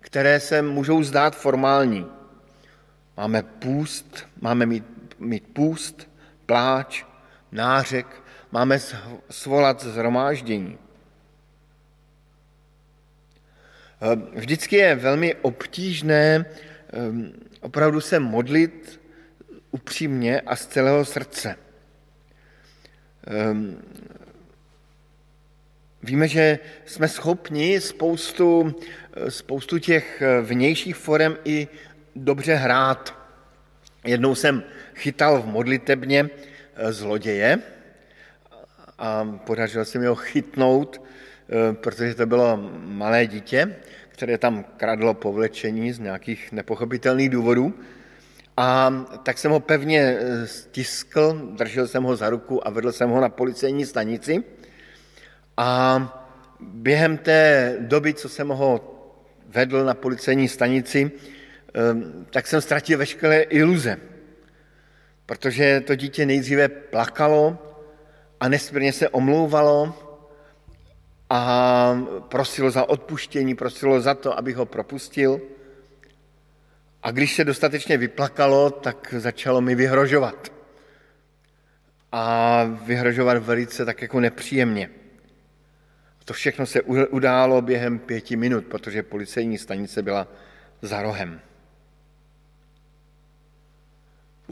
které 0.00 0.40
se 0.40 0.62
můžou 0.62 1.02
zdát 1.02 1.36
formální. 1.36 2.21
Máme 3.16 3.42
půst, 3.42 4.26
máme 4.40 4.66
mít, 4.66 4.84
mít 5.18 5.44
půst, 5.52 6.10
pláč, 6.46 7.04
nářek, 7.52 8.22
máme 8.52 8.78
svolat 9.30 9.82
zhromáždění. 9.82 10.78
Vždycky 14.34 14.76
je 14.76 14.94
velmi 14.94 15.34
obtížné 15.34 16.44
Ehm, 16.92 17.32
opravdu 17.60 18.00
se 18.00 18.20
modlit 18.20 19.00
upřímně 19.70 20.40
a 20.40 20.56
z 20.56 20.66
celého 20.66 21.04
srdce. 21.04 21.56
Ehm, 23.26 23.82
víme, 26.02 26.28
že 26.28 26.58
jsme 26.86 27.08
schopni 27.08 27.80
spoustu, 27.80 28.74
spoustu 29.28 29.78
těch 29.78 30.22
vnějších 30.42 30.96
forem 30.96 31.36
i 31.44 31.68
dobře 32.16 32.54
hrát. 32.54 33.14
Jednou 34.04 34.34
jsem 34.34 34.62
chytal 34.94 35.42
v 35.42 35.46
modlitebně 35.46 36.30
eh, 36.74 36.92
zloděje 36.92 37.58
a 38.98 39.24
podařilo 39.46 39.84
se 39.84 39.98
mi 39.98 40.06
ho 40.06 40.14
chytnout, 40.14 41.02
eh, 41.02 41.72
protože 41.72 42.14
to 42.14 42.26
bylo 42.26 42.70
malé 42.84 43.26
dítě, 43.26 43.76
které 44.08 44.38
tam 44.38 44.64
kradlo 44.76 45.14
povlečení 45.14 45.92
z 45.92 45.98
nějakých 45.98 46.52
nepochopitelných 46.52 47.30
důvodů. 47.30 47.74
A 48.56 48.92
tak 49.22 49.38
jsem 49.38 49.50
ho 49.50 49.60
pevně 49.60 50.00
eh, 50.00 50.46
stiskl, 50.46 51.50
držel 51.56 51.88
jsem 51.88 52.02
ho 52.02 52.16
za 52.16 52.30
ruku 52.30 52.66
a 52.66 52.70
vedl 52.70 52.92
jsem 52.92 53.10
ho 53.10 53.20
na 53.20 53.28
policejní 53.28 53.86
stanici. 53.86 54.44
A 55.56 56.18
během 56.60 57.18
té 57.18 57.76
doby, 57.80 58.14
co 58.14 58.28
jsem 58.28 58.48
ho 58.48 58.88
vedl 59.48 59.84
na 59.84 59.94
policejní 59.94 60.48
stanici, 60.48 61.10
tak 62.30 62.46
jsem 62.46 62.60
ztratil 62.60 62.98
veškeré 62.98 63.42
iluze. 63.42 63.96
Protože 65.26 65.80
to 65.80 65.94
dítě 65.94 66.26
nejdříve 66.26 66.68
plakalo 66.68 67.58
a 68.40 68.48
nesmírně 68.48 68.92
se 68.92 69.08
omlouvalo 69.08 69.94
a 71.30 72.06
prosilo 72.28 72.70
za 72.70 72.88
odpuštění, 72.88 73.54
prosilo 73.54 74.00
za 74.00 74.14
to, 74.14 74.38
abych 74.38 74.56
ho 74.56 74.66
propustil. 74.66 75.40
A 77.02 77.10
když 77.10 77.34
se 77.34 77.44
dostatečně 77.44 77.96
vyplakalo, 77.96 78.70
tak 78.70 79.14
začalo 79.18 79.60
mi 79.60 79.74
vyhrožovat. 79.74 80.52
A 82.12 82.64
vyhrožovat 82.64 83.38
velice 83.38 83.84
tak 83.84 84.02
jako 84.02 84.20
nepříjemně. 84.20 84.90
To 86.24 86.32
všechno 86.34 86.66
se 86.66 86.82
událo 87.10 87.62
během 87.62 87.98
pěti 87.98 88.36
minut, 88.36 88.66
protože 88.66 89.02
policejní 89.02 89.58
stanice 89.58 90.02
byla 90.02 90.28
za 90.82 91.02
rohem. 91.02 91.40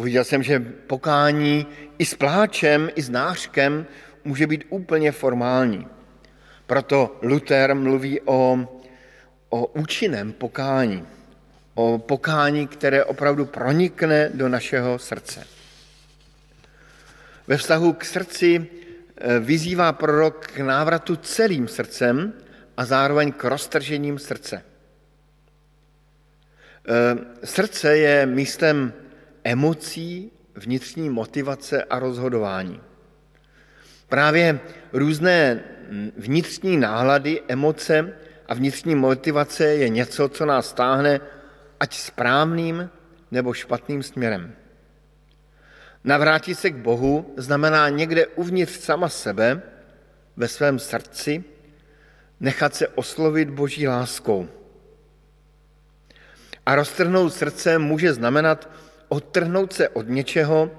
Uviděl 0.01 0.25
jsem, 0.25 0.43
že 0.43 0.61
pokání 0.61 1.67
i 1.99 2.05
s 2.05 2.15
pláčem, 2.15 2.91
i 2.95 3.03
s 3.03 3.11
nářkem 3.11 3.87
může 4.25 4.47
být 4.47 4.65
úplně 4.69 5.13
formální. 5.13 5.87
Proto 6.67 7.19
Luther 7.23 7.75
mluví 7.75 8.21
o, 8.21 8.59
o 9.49 9.67
účinném 9.67 10.33
pokání 10.33 11.07
o 11.75 11.99
pokání, 11.99 12.67
které 12.67 13.05
opravdu 13.05 13.47
pronikne 13.47 14.31
do 14.35 14.49
našeho 14.49 14.99
srdce. 14.99 15.47
Ve 17.47 17.57
vztahu 17.57 17.93
k 17.93 18.05
srdci 18.05 18.67
eh, 19.17 19.39
vyzývá 19.39 19.93
prorok 19.93 20.47
k 20.47 20.59
návratu 20.59 21.17
celým 21.17 21.69
srdcem 21.69 22.33
a 22.77 22.85
zároveň 22.85 23.33
k 23.33 23.45
roztržením 23.45 24.19
srdce. 24.19 24.63
Eh, 26.89 27.17
srdce 27.45 27.97
je 27.97 28.27
místem 28.27 28.93
emocí, 29.45 30.33
vnitřní 30.55 31.11
motivace 31.11 31.85
a 31.85 31.99
rozhodování. 31.99 32.81
Právě 34.09 34.61
různé 34.93 35.61
vnitřní 36.17 36.77
náhlady, 36.77 37.43
emoce 37.49 38.15
a 38.49 38.55
vnitřní 38.55 38.95
motivace 38.95 39.65
je 39.65 39.89
něco, 39.89 40.29
co 40.29 40.47
nás 40.47 40.69
stáhne 40.69 41.21
ať 41.81 41.95
správným 41.95 42.91
nebo 43.31 43.55
špatným 43.55 44.03
směrem. 44.03 44.55
Navrátit 46.05 46.59
se 46.59 46.71
k 46.71 46.77
Bohu 46.77 47.35
znamená 47.37 47.89
někde 47.89 48.27
uvnitř 48.27 48.73
sama 48.73 49.09
sebe, 49.09 49.63
ve 50.37 50.49
svém 50.49 50.79
srdci, 50.79 51.45
nechat 52.41 52.75
se 52.75 52.89
oslovit 52.89 53.51
Boží 53.51 53.89
láskou. 53.89 54.49
A 56.67 56.75
roztrhnout 56.75 57.35
srdce 57.35 57.79
může 57.79 58.13
znamenat 58.13 58.71
odtrhnout 59.11 59.73
se 59.73 59.89
od 59.89 60.09
něčeho, 60.09 60.71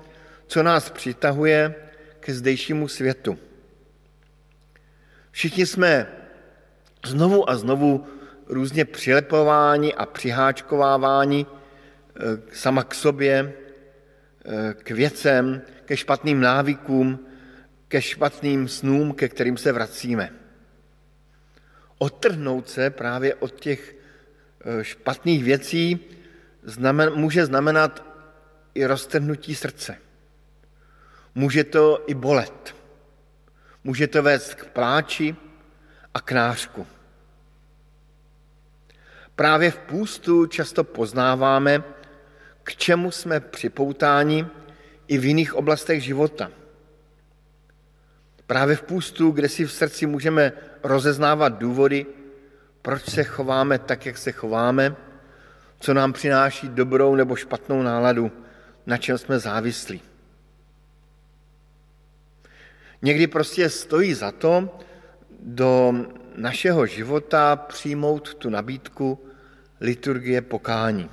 co 0.47 0.63
nás 0.63 0.89
přitahuje 0.89 1.75
ke 2.19 2.33
zdejšímu 2.33 2.87
světu. 2.87 3.37
Všichni 5.31 5.65
jsme 5.65 6.07
znovu 7.05 7.49
a 7.49 7.57
znovu 7.57 8.07
různě 8.47 8.85
přilepování 8.85 9.95
a 9.95 10.05
přiháčkovávání 10.05 11.47
eh, 11.47 12.21
sama 12.53 12.83
k 12.83 12.95
sobě, 12.95 13.53
eh, 14.45 14.73
k 14.73 14.91
věcem, 14.91 15.61
ke 15.85 15.97
špatným 15.97 16.41
návykům, 16.41 17.19
ke 17.87 18.01
špatným 18.01 18.67
snům, 18.67 19.13
ke 19.13 19.29
kterým 19.29 19.57
se 19.57 19.71
vracíme. 19.71 20.29
Odtrhnout 21.97 22.69
se 22.69 22.89
právě 22.89 23.35
od 23.35 23.59
těch 23.59 23.95
eh, 23.95 24.83
špatných 24.83 25.43
věcí 25.43 25.99
znamen, 26.63 27.11
může 27.15 27.45
znamenat 27.45 28.10
i 28.73 28.85
roztrhnutí 28.85 29.55
srdce. 29.55 29.97
Může 31.35 31.63
to 31.63 32.03
i 32.07 32.13
bolet. 32.13 32.75
Může 33.83 34.07
to 34.07 34.23
vést 34.23 34.53
k 34.53 34.65
pláči 34.65 35.35
a 36.13 36.21
k 36.21 36.31
nářku. 36.31 36.87
Právě 39.35 39.71
v 39.71 39.77
půstu 39.77 40.45
často 40.45 40.83
poznáváme, 40.83 41.83
k 42.63 42.75
čemu 42.75 43.11
jsme 43.11 43.39
připoutáni 43.39 44.47
i 45.07 45.17
v 45.17 45.25
jiných 45.25 45.53
oblastech 45.53 46.03
života. 46.03 46.51
Právě 48.47 48.75
v 48.75 48.83
půstu, 48.83 49.31
kde 49.31 49.49
si 49.49 49.65
v 49.65 49.71
srdci 49.71 50.05
můžeme 50.05 50.51
rozeznávat 50.83 51.57
důvody, 51.57 52.05
proč 52.81 53.09
se 53.09 53.23
chováme 53.23 53.79
tak, 53.79 54.05
jak 54.05 54.17
se 54.17 54.31
chováme, 54.31 54.95
co 55.79 55.93
nám 55.93 56.13
přináší 56.13 56.69
dobrou 56.69 57.15
nebo 57.15 57.35
špatnou 57.35 57.81
náladu, 57.81 58.31
na 58.85 58.97
čem 58.97 59.17
jsme 59.17 59.39
závislí. 59.39 60.01
Někdy 63.01 63.27
prostě 63.27 63.69
stojí 63.69 64.13
za 64.13 64.31
to 64.31 64.79
do 65.39 65.93
našeho 66.35 66.85
života 66.85 67.55
přijmout 67.55 68.35
tu 68.35 68.49
nabídku 68.49 69.19
liturgie 69.81 70.41
pokání. 70.41 71.09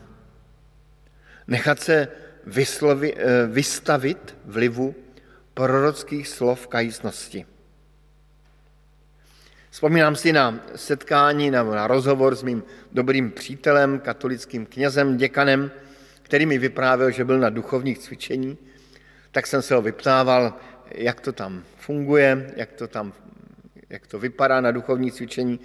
Nechat 1.46 1.80
se 1.80 2.08
vyslovi, 2.46 3.14
eh, 3.16 3.46
vystavit 3.46 4.36
vlivu 4.44 4.94
prorockých 5.54 6.28
slov 6.28 6.68
kajícnosti. 6.68 7.46
Vzpomínám 9.70 10.16
si 10.16 10.32
na 10.32 10.60
setkání, 10.76 11.50
na, 11.50 11.62
na 11.62 11.86
rozhovor 11.86 12.34
s 12.34 12.42
mým 12.42 12.62
dobrým 12.92 13.30
přítelem, 13.30 14.00
katolickým 14.00 14.66
knězem, 14.66 15.16
děkanem, 15.16 15.70
který 16.28 16.46
mi 16.46 16.58
vyprávěl, 16.58 17.10
že 17.10 17.24
byl 17.24 17.38
na 17.38 17.50
duchovních 17.50 17.98
cvičení, 17.98 18.58
tak 19.32 19.46
jsem 19.46 19.62
se 19.62 19.74
ho 19.74 19.82
vyptával, 19.82 20.54
jak 20.90 21.20
to 21.20 21.32
tam 21.32 21.64
funguje, 21.76 22.52
jak 22.56 22.72
to 22.72 22.88
tam 22.88 23.12
jak 23.90 24.06
to 24.06 24.18
vypadá 24.18 24.60
na 24.60 24.70
duchovní 24.70 25.12
cvičení, 25.12 25.60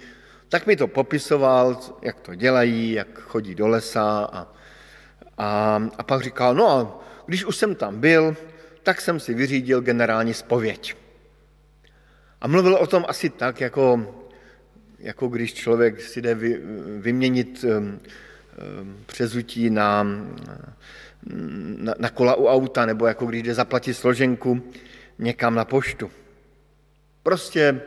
tak 0.48 0.66
mi 0.66 0.76
to 0.76 0.88
popisoval, 0.88 1.80
jak 2.02 2.20
to 2.20 2.34
dělají, 2.34 2.92
jak 2.92 3.18
chodí 3.18 3.54
do 3.54 3.68
lesa 3.68 4.28
a, 4.32 4.52
a, 5.38 5.82
a 5.98 6.02
pak 6.02 6.22
říkal, 6.22 6.54
no 6.54 6.70
a 6.70 7.04
když 7.26 7.44
už 7.44 7.56
jsem 7.56 7.74
tam 7.74 8.00
byl, 8.00 8.36
tak 8.82 9.00
jsem 9.00 9.20
si 9.20 9.34
vyřídil 9.34 9.80
generální 9.80 10.34
spověď. 10.34 10.96
A 12.40 12.48
mluvil 12.48 12.74
o 12.74 12.86
tom 12.86 13.04
asi 13.08 13.30
tak, 13.30 13.60
jako, 13.60 14.14
jako 14.98 15.28
když 15.28 15.54
člověk 15.54 16.00
si 16.00 16.22
jde 16.22 16.34
vy, 16.34 16.60
vyměnit 16.98 17.64
um, 17.64 18.00
přezutí 19.06 19.70
na, 19.70 20.02
na, 21.76 21.94
na 21.98 22.10
kola 22.10 22.34
u 22.34 22.46
auta, 22.46 22.86
nebo 22.86 23.06
jako 23.06 23.26
když 23.26 23.42
jde 23.42 23.54
zaplatit 23.54 23.94
složenku 23.94 24.72
někam 25.18 25.54
na 25.54 25.64
poštu. 25.64 26.10
Prostě 27.22 27.80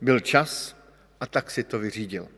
byl 0.00 0.20
čas 0.20 0.76
a 1.20 1.26
tak 1.26 1.50
si 1.50 1.64
to 1.64 1.78
vyřídil. 1.78 2.28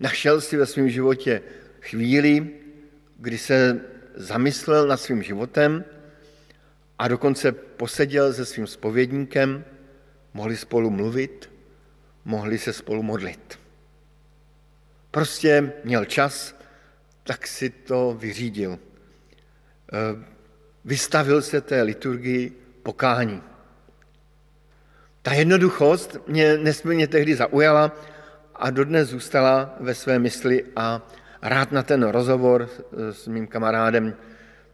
Našel 0.00 0.40
si 0.40 0.56
ve 0.56 0.66
svém 0.66 0.88
životě 0.88 1.42
chvíli, 1.80 2.50
kdy 3.18 3.38
se 3.38 3.80
zamyslel 4.14 4.86
nad 4.86 4.96
svým 4.96 5.22
životem 5.22 5.84
a 6.98 7.08
dokonce 7.08 7.52
poseděl 7.52 8.32
se 8.32 8.44
svým 8.44 8.66
spovědníkem, 8.66 9.64
mohli 10.34 10.56
spolu 10.56 10.90
mluvit, 10.90 11.50
mohli 12.24 12.58
se 12.58 12.72
spolu 12.72 13.02
modlit. 13.02 13.58
Prostě 15.10 15.72
měl 15.84 16.04
čas, 16.04 16.54
tak 17.24 17.46
si 17.46 17.70
to 17.70 18.16
vyřídil. 18.18 18.78
Eh, 19.92 20.24
vystavil 20.84 21.42
se 21.42 21.60
té 21.60 21.82
liturgii 21.82 22.50
pokání. 22.82 23.42
Ta 25.22 25.32
jednoduchost 25.32 26.16
mě 26.26 26.58
nesmírně 26.58 27.06
tehdy 27.06 27.34
zaujala 27.34 27.92
a 28.54 28.70
dodnes 28.70 29.08
zůstala 29.08 29.74
ve 29.80 29.94
své 29.94 30.18
mysli 30.18 30.64
a 30.76 31.02
rád 31.42 31.72
na 31.72 31.82
ten 31.82 32.02
rozhovor 32.02 32.68
s 33.10 33.26
mým 33.26 33.46
kamarádem 33.46 34.16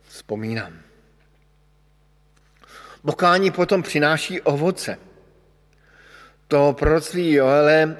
vzpomínám. 0.02 0.72
Bokání 3.04 3.50
potom 3.50 3.82
přináší 3.82 4.40
ovoce. 4.40 4.98
To 6.48 6.76
proroctví 6.78 7.32
Joele 7.32 7.96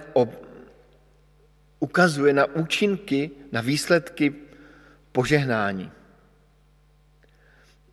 ukazuje 1.81 2.33
na 2.33 2.45
účinky, 2.45 3.31
na 3.53 3.61
výsledky 3.61 4.35
požehnání. 5.13 5.93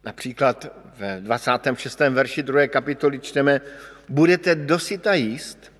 Například 0.03 0.67
ve 0.97 1.21
26. 1.21 1.99
verši 1.99 2.43
2. 2.43 2.67
kapitoly 2.67 3.19
čteme, 3.19 3.61
budete 4.09 4.55
dosyta 4.55 5.13
jíst 5.13 5.71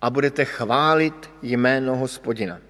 a 0.00 0.10
budete 0.10 0.44
chválit 0.44 1.30
jméno 1.42 1.96
hospodina. 1.96 2.60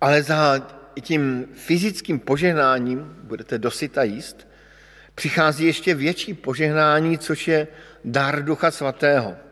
Ale 0.00 0.22
za 0.22 0.66
tím 1.00 1.46
fyzickým 1.54 2.18
požehnáním, 2.18 3.16
budete 3.22 3.58
dosyta 3.58 4.02
jíst, 4.02 4.48
přichází 5.14 5.66
ještě 5.66 5.94
větší 5.94 6.34
požehnání, 6.34 7.18
což 7.18 7.48
je 7.48 7.68
dar 8.04 8.44
Ducha 8.44 8.70
Svatého. 8.70 9.47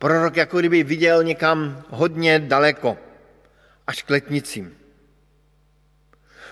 Prorok 0.00 0.36
jako 0.36 0.58
kdyby 0.58 0.82
viděl 0.82 1.24
někam 1.24 1.82
hodně 1.88 2.38
daleko, 2.38 2.98
až 3.86 4.02
k 4.02 4.10
letnicím. 4.10 4.74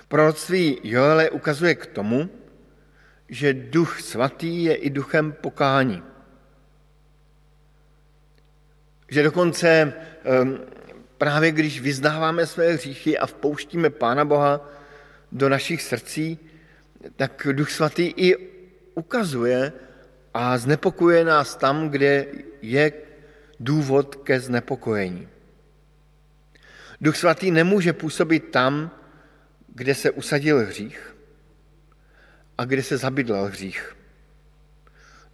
Proroctví 0.09 0.81
Joele 0.83 1.31
ukazuje 1.31 1.75
k 1.75 1.87
tomu, 1.87 2.31
že 3.29 3.53
duch 3.55 4.01
svatý 4.01 4.65
je 4.65 4.75
i 4.75 4.91
duchem 4.91 5.33
pokání. 5.33 6.03
Že 9.09 9.23
dokonce 9.23 9.93
ehm, 10.25 10.59
právě 11.19 11.53
když 11.53 11.81
vyznáváme 11.81 12.47
své 12.47 12.73
hříchy 12.73 13.19
a 13.19 13.27
vpouštíme 13.27 13.91
Pána 13.91 14.25
Boha 14.25 14.69
do 15.33 15.49
našich 15.49 15.83
srdcí, 15.83 16.39
tak 17.17 17.47
Duch 17.53 17.71
Svatý 17.71 18.13
i 18.17 18.37
ukazuje 18.95 19.73
a 20.35 20.59
znepokuje 20.59 21.25
nás 21.25 21.57
tam, 21.57 21.89
kde 21.89 22.27
je 22.63 23.08
důvod 23.61 24.15
ke 24.15 24.41
znepokojení. 24.41 25.29
Duch 27.01 27.17
Svatý 27.17 27.51
nemůže 27.51 27.93
působit 27.93 28.41
tam, 28.51 28.91
kde 29.75 29.95
se 29.95 30.11
usadil 30.11 30.67
hřích 30.67 31.17
a 32.59 32.65
kde 32.65 32.83
se 32.83 32.97
zabydlel 32.97 33.45
hřích. 33.45 33.97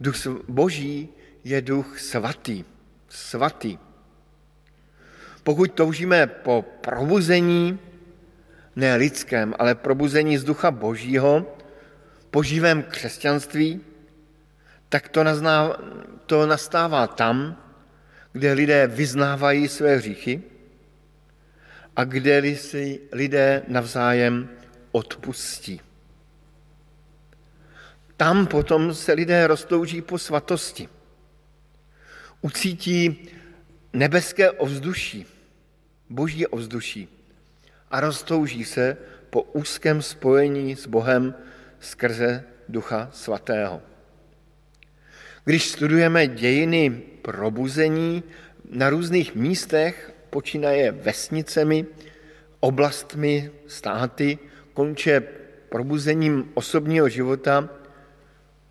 Duch 0.01 0.17
Boží 0.49 1.09
je 1.45 1.63
duch 1.63 2.01
svatý, 2.01 2.65
svatý. 3.09 3.79
Pokud 5.43 5.73
toužíme 5.73 6.27
po 6.27 6.65
probuzení, 6.81 7.79
ne 8.77 8.97
lidském, 8.97 9.55
ale 9.59 9.75
probuzení 9.75 10.39
z 10.39 10.45
ducha 10.45 10.71
božího, 10.71 11.57
po 12.31 12.43
živém 12.43 12.83
křesťanství, 12.83 13.81
tak 14.89 15.09
to, 15.09 15.25
nazná, 15.25 15.77
to 16.27 16.47
nastává 16.47 17.07
tam, 17.07 17.64
kde 18.35 18.53
lidé 18.53 18.87
vyznávají 18.87 19.69
své 19.69 19.97
hříchy 19.97 20.43
a 21.97 22.05
kde 22.05 22.57
si 22.57 23.01
lidé 23.13 23.63
navzájem 23.69 24.51
odpustí. 24.93 25.81
Tam 28.17 28.47
potom 28.47 28.95
se 28.95 29.13
lidé 29.13 29.47
roztouží 29.47 30.03
po 30.03 30.19
svatosti. 30.19 30.89
Ucítí 32.41 33.29
nebeské 33.93 34.51
ovzduší, 34.51 35.27
boží 36.11 36.47
ovzduší 36.47 37.09
a 37.91 38.01
roztouží 38.01 38.65
se 38.65 38.97
po 39.31 39.43
úzkém 39.43 40.03
spojení 40.03 40.77
s 40.77 40.87
Bohem 40.87 41.35
skrze 41.81 42.45
Ducha 42.69 43.11
Svatého. 43.13 43.94
Když 45.45 45.71
studujeme 45.71 46.27
dějiny 46.27 46.91
probuzení 47.23 48.23
na 48.71 48.91
různých 48.91 49.35
místech, 49.35 50.13
počínaje 50.31 50.93
vesnicemi, 50.93 51.87
oblastmi, 52.61 53.51
státy, 53.67 54.39
konče 54.75 55.21
probuzením 55.69 56.51
osobního 56.55 57.09
života, 57.09 57.69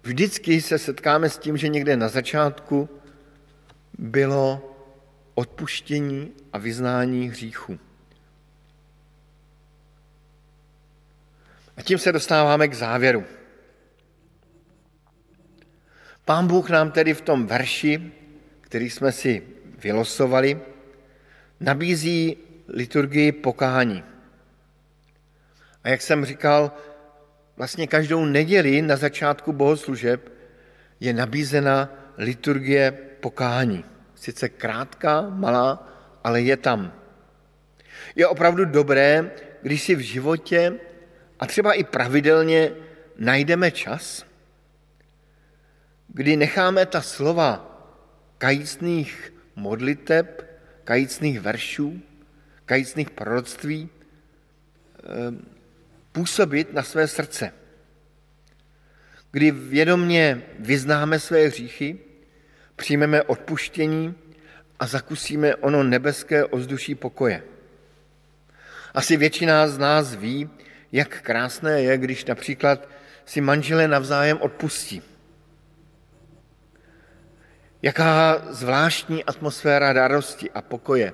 vždycky 0.03 0.61
se 0.61 0.77
setkáme 0.79 1.29
s 1.29 1.37
tím, 1.37 1.57
že 1.57 1.67
někde 1.67 1.97
na 1.97 2.07
začátku 2.07 2.89
bylo 3.97 4.75
odpuštění 5.35 6.31
a 6.53 6.57
vyznání 6.57 7.29
hříchu. 7.29 7.79
A 11.77 11.81
tím 11.81 11.97
se 11.97 12.11
dostáváme 12.11 12.67
k 12.67 12.73
závěru. 12.73 13.23
Pán 16.25 16.47
Bůh 16.47 16.69
nám 16.69 16.91
tedy 16.91 17.13
v 17.13 17.21
tom 17.21 17.47
verši, 17.47 18.11
který 18.61 18.89
jsme 18.89 19.11
si 19.11 19.43
vylosovali, 19.77 20.59
nabízí 21.59 22.37
liturgii 22.67 23.31
pokání. 23.31 24.03
A 25.83 25.89
jak 25.89 26.01
jsem 26.01 26.25
říkal, 26.25 26.71
vlastně 27.57 27.87
každou 27.87 28.25
neděli 28.25 28.81
na 28.81 28.95
začátku 28.95 29.53
bohoslužeb 29.53 30.31
je 30.99 31.13
nabízena 31.13 31.89
liturgie 32.17 32.91
pokání. 33.19 33.85
Sice 34.15 34.49
krátká, 34.49 35.21
malá, 35.29 35.87
ale 36.23 36.41
je 36.41 36.57
tam. 36.57 36.93
Je 38.15 38.27
opravdu 38.27 38.65
dobré, 38.65 39.31
když 39.61 39.83
si 39.83 39.95
v 39.95 39.99
životě 39.99 40.73
a 41.39 41.45
třeba 41.45 41.73
i 41.73 41.83
pravidelně 41.83 42.71
najdeme 43.17 43.71
čas, 43.71 44.25
kdy 46.13 46.37
necháme 46.37 46.85
ta 46.85 47.01
slova 47.01 47.69
kajícných 48.37 49.33
modliteb, 49.55 50.49
kajícných 50.83 51.39
veršů, 51.39 52.01
kajícných 52.65 53.09
proroctví 53.09 53.89
eh, 53.89 55.03
působit 56.11 56.73
na 56.73 56.83
své 56.83 57.07
srdce. 57.07 57.53
Kdy 59.31 59.51
vědomně 59.51 60.41
vyznáme 60.59 61.19
své 61.19 61.47
hříchy, 61.47 61.99
přijmeme 62.75 63.23
odpuštění 63.23 64.15
a 64.79 64.87
zakusíme 64.87 65.55
ono 65.55 65.83
nebeské 65.83 66.45
ozduší 66.45 66.95
pokoje. 66.95 67.43
Asi 68.93 69.17
většina 69.17 69.67
z 69.67 69.77
nás 69.77 70.15
ví, 70.15 70.49
jak 70.91 71.21
krásné 71.21 71.81
je, 71.81 71.97
když 71.97 72.25
například 72.25 72.89
si 73.25 73.41
manželé 73.41 73.87
navzájem 73.87 74.37
odpustí. 74.41 75.12
Jaká 77.83 78.41
zvláštní 78.49 79.23
atmosféra 79.23 79.93
radosti 79.93 80.51
a 80.51 80.61
pokoje 80.61 81.13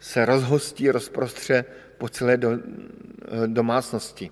se 0.00 0.24
rozhostí, 0.24 0.90
rozprostře 0.90 1.64
po 1.98 2.08
celé 2.08 2.36
do, 2.36 2.50
domácnosti. 3.46 4.30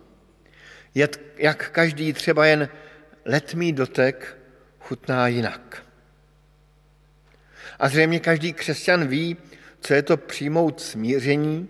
Jak 1.39 1.71
každý 1.71 2.13
třeba 2.13 2.47
jen 2.47 2.69
letmý 3.25 3.73
dotek 3.73 4.39
chutná 4.81 5.29
jinak. 5.29 5.83
A 7.79 7.89
zřejmě 7.89 8.21
každý 8.21 8.53
křesťan 8.53 9.07
ví, 9.07 9.37
co 9.81 9.95
je 9.95 10.03
to 10.03 10.17
přijmout 10.17 10.81
smíření 10.81 11.69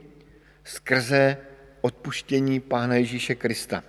skrze 0.64 1.36
odpuštění 1.80 2.61
Pána 2.61 2.94
Ježíše 2.94 3.34
Krista. 3.34 3.84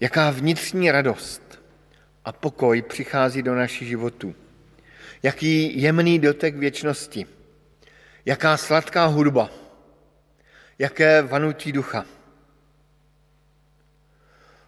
Jaká 0.00 0.30
vnitřní 0.30 0.90
radost 0.90 1.65
a 2.26 2.32
pokoj 2.32 2.82
přichází 2.82 3.42
do 3.42 3.54
našich 3.54 3.88
životů. 3.88 4.34
Jaký 5.22 5.82
jemný 5.82 6.18
dotek 6.18 6.56
věčnosti. 6.56 7.26
Jaká 8.24 8.56
sladká 8.56 9.04
hudba. 9.04 9.50
Jaké 10.78 11.22
vanutí 11.22 11.72
ducha. 11.72 12.04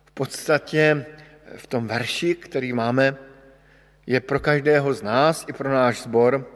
V 0.04 0.10
podstatě 0.10 1.06
v 1.56 1.66
tom 1.66 1.86
verši, 1.86 2.34
který 2.34 2.72
máme, 2.72 3.16
je 4.06 4.20
pro 4.20 4.40
každého 4.40 4.94
z 4.94 5.02
nás 5.02 5.44
i 5.48 5.52
pro 5.52 5.72
náš 5.72 6.02
sbor 6.02 6.46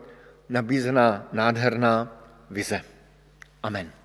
nabízená 0.49 1.29
nádherná 1.33 2.23
vize. 2.51 2.81
Amen. 3.63 4.02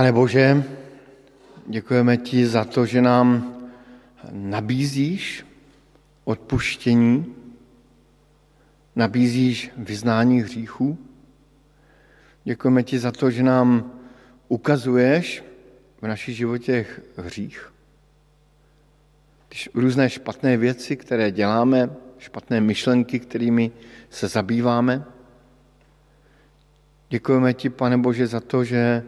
Pane 0.00 0.12
Bože, 0.12 0.64
děkujeme 1.66 2.16
ti 2.16 2.46
za 2.46 2.64
to, 2.64 2.86
že 2.86 3.02
nám 3.02 3.56
nabízíš 4.32 5.46
odpuštění, 6.24 7.34
nabízíš 8.96 9.70
vyznání 9.76 10.40
hříchů. 10.40 10.98
Děkujeme 12.44 12.82
ti 12.82 12.98
za 12.98 13.12
to, 13.12 13.30
že 13.30 13.42
nám 13.42 13.92
ukazuješ 14.48 15.44
v 16.02 16.06
našich 16.06 16.36
životech 16.36 17.00
hřích. 17.16 17.72
Když 19.48 19.70
různé 19.74 20.10
špatné 20.10 20.56
věci, 20.56 20.96
které 20.96 21.30
děláme, 21.30 21.90
špatné 22.18 22.60
myšlenky, 22.60 23.20
kterými 23.20 23.70
se 24.10 24.28
zabýváme. 24.28 25.04
Děkujeme 27.08 27.54
ti, 27.54 27.70
pane 27.70 27.98
Bože, 27.98 28.26
za 28.26 28.40
to, 28.40 28.64
že 28.64 29.02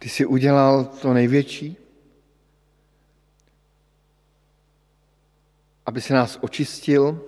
ty 0.00 0.08
jsi 0.08 0.26
udělal 0.26 0.84
to 0.84 1.12
největší, 1.12 1.76
aby 5.86 6.00
se 6.00 6.14
nás 6.14 6.38
očistil, 6.40 7.24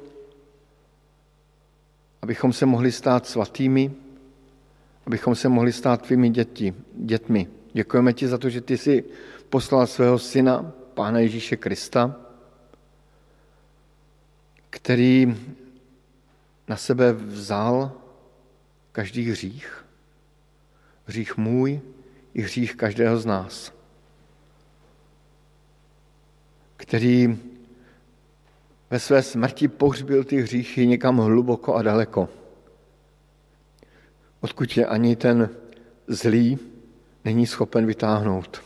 abychom 2.23 2.53
se 2.53 2.67
mohli 2.67 2.93
stát 2.93 3.27
svatými, 3.27 3.93
abychom 5.07 5.35
se 5.35 5.49
mohli 5.49 5.73
stát 5.73 6.03
tvými 6.03 6.31
děti, 6.31 6.75
dětmi. 6.95 7.49
Děkujeme 7.73 8.13
ti 8.13 8.29
za 8.29 8.39
to, 8.39 8.51
že 8.51 8.61
ty 8.61 8.79
jsi 8.79 9.05
poslal 9.49 9.87
svého 9.87 10.19
syna, 10.19 10.73
Pána 10.95 11.19
Ježíše 11.19 11.57
Krista, 11.57 12.17
který 14.71 15.37
na 16.69 16.77
sebe 16.77 17.13
vzal 17.13 17.93
každý 18.93 19.31
hřích, 19.31 19.85
hřích 21.07 21.37
můj 21.37 21.81
i 22.35 22.43
hřích 22.43 22.77
každého 22.77 23.19
z 23.19 23.27
nás, 23.27 23.73
který 26.77 27.39
ve 28.91 28.99
své 28.99 29.23
smrti 29.23 29.69
pohřbil 29.69 30.25
ty 30.25 30.43
hříchy 30.43 30.87
někam 30.87 31.19
hluboko 31.19 31.75
a 31.75 31.83
daleko, 31.83 32.29
odkud 34.41 34.77
je 34.77 34.87
ani 34.87 35.17
ten 35.17 35.51
zlý 36.07 36.59
není 37.25 37.47
schopen 37.47 37.87
vytáhnout. 37.87 38.63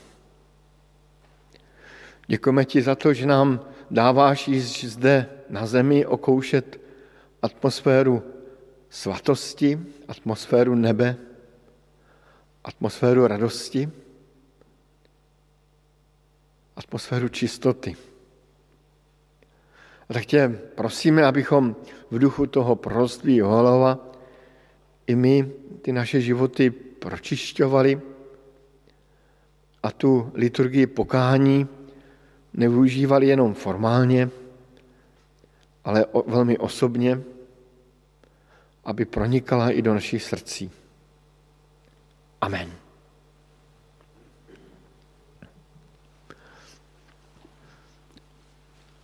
Děkujeme 2.27 2.64
ti 2.64 2.83
za 2.83 2.95
to, 2.95 3.14
že 3.14 3.27
nám 3.27 3.61
dáváš 3.91 4.49
již 4.49 4.85
zde 4.85 5.27
na 5.51 5.67
zemi 5.67 6.07
okoušet 6.07 6.81
atmosféru 7.43 8.23
svatosti, 8.91 9.81
atmosféru 10.09 10.75
nebe, 10.75 11.17
atmosféru 12.67 13.27
radosti, 13.27 13.89
atmosféru 16.77 17.29
čistoty. 17.29 17.97
A 20.09 20.12
tak 20.12 20.27
tě 20.27 20.49
prosíme, 20.75 21.25
abychom 21.25 21.77
v 22.11 22.19
duchu 22.19 22.47
toho 22.47 22.77
proroctví 22.77 23.37
Johalova 23.37 23.99
i 25.07 25.14
my 25.14 25.51
ty 25.83 25.93
naše 25.93 26.21
životy 26.21 26.71
pročišťovali 26.71 28.01
a 29.83 29.93
tu 29.93 30.31
liturgii 30.35 30.87
pokání 30.87 31.67
nevyužívali 32.55 33.27
jenom 33.27 33.55
formálně, 33.55 34.31
ale 35.85 36.07
velmi 36.27 36.59
osobně, 36.59 37.23
aby 38.85 39.05
pronikala 39.05 39.71
i 39.71 39.83
do 39.83 39.95
našich 39.95 40.23
srdcí. 40.23 40.71
Amen. 42.47 42.72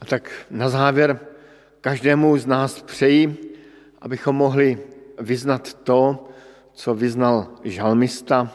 A 0.01 0.05
tak 0.05 0.31
na 0.51 0.69
závěr 0.69 1.21
každému 1.81 2.39
z 2.39 2.47
nás 2.47 2.83
přeji, 2.83 3.53
abychom 4.01 4.37
mohli 4.37 4.79
vyznat 5.19 5.75
to, 5.75 6.29
co 6.73 6.95
vyznal 6.95 7.49
žalmista 7.65 8.53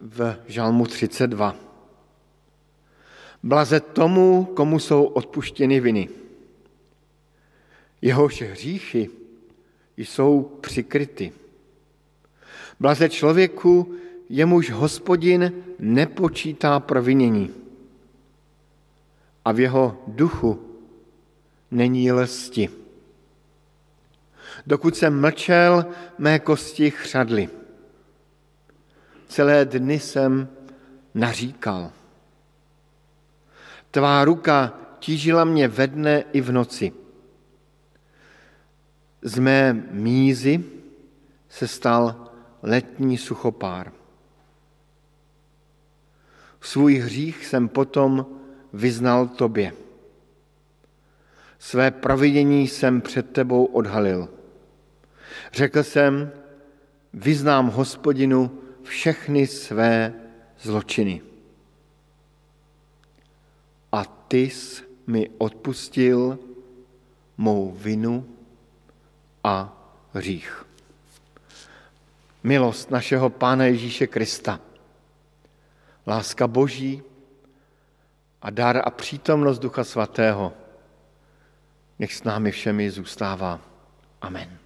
v 0.00 0.36
žalmu 0.46 0.86
32. 0.86 1.56
Blaze 3.42 3.80
tomu, 3.80 4.44
komu 4.44 4.78
jsou 4.78 5.04
odpuštěny 5.04 5.80
viny. 5.80 6.08
Jehož 8.02 8.42
hříchy 8.42 9.10
jsou 9.96 10.42
přikryty. 10.60 11.32
Blaze 12.80 13.08
člověku, 13.08 13.94
jemuž 14.28 14.70
hospodin 14.70 15.52
nepočítá 15.78 16.80
provinění 16.80 17.50
a 19.44 19.52
v 19.52 19.60
jeho 19.60 20.02
duchu 20.06 20.62
není 21.70 22.12
lsti. 22.12 22.70
Dokud 24.66 24.96
jsem 24.96 25.20
mlčel, 25.20 25.86
mé 26.18 26.38
kosti 26.38 26.90
chřadly. 26.90 27.48
Celé 29.28 29.64
dny 29.64 30.00
jsem 30.00 30.48
naříkal. 31.14 31.92
Tvá 33.90 34.24
ruka 34.24 34.72
tížila 34.98 35.44
mě 35.44 35.68
ve 35.68 35.86
dne 35.86 36.24
i 36.32 36.40
v 36.40 36.52
noci. 36.52 36.92
Z 39.22 39.38
mé 39.38 39.72
mízy 39.90 40.64
se 41.48 41.68
stal 41.68 42.27
letní 42.62 43.18
suchopár. 43.18 43.92
Svůj 46.60 46.94
hřích 46.94 47.46
jsem 47.46 47.68
potom 47.68 48.26
vyznal 48.72 49.28
tobě. 49.28 49.72
Své 51.58 51.90
providění 51.90 52.68
jsem 52.68 53.00
před 53.00 53.30
tebou 53.30 53.64
odhalil. 53.64 54.28
Řekl 55.52 55.82
jsem, 55.82 56.32
vyznám 57.12 57.66
hospodinu 57.66 58.58
všechny 58.82 59.46
své 59.46 60.14
zločiny. 60.60 61.22
A 63.92 64.04
ty 64.04 64.38
jsi 64.38 64.82
mi 65.06 65.30
odpustil 65.38 66.38
mou 67.36 67.72
vinu 67.72 68.26
a 69.44 69.82
hřích. 70.12 70.67
Milost 72.48 72.90
našeho 72.90 73.30
Pána 73.30 73.64
Ježíše 73.64 74.06
Krista, 74.06 74.60
láska 76.06 76.48
Boží 76.48 77.02
a 78.42 78.50
dar 78.50 78.80
a 78.84 78.90
přítomnost 78.90 79.58
Ducha 79.58 79.84
Svatého, 79.84 80.52
nech 81.98 82.14
s 82.14 82.24
námi 82.24 82.50
všemi 82.50 82.90
zůstává. 82.90 83.60
Amen. 84.20 84.57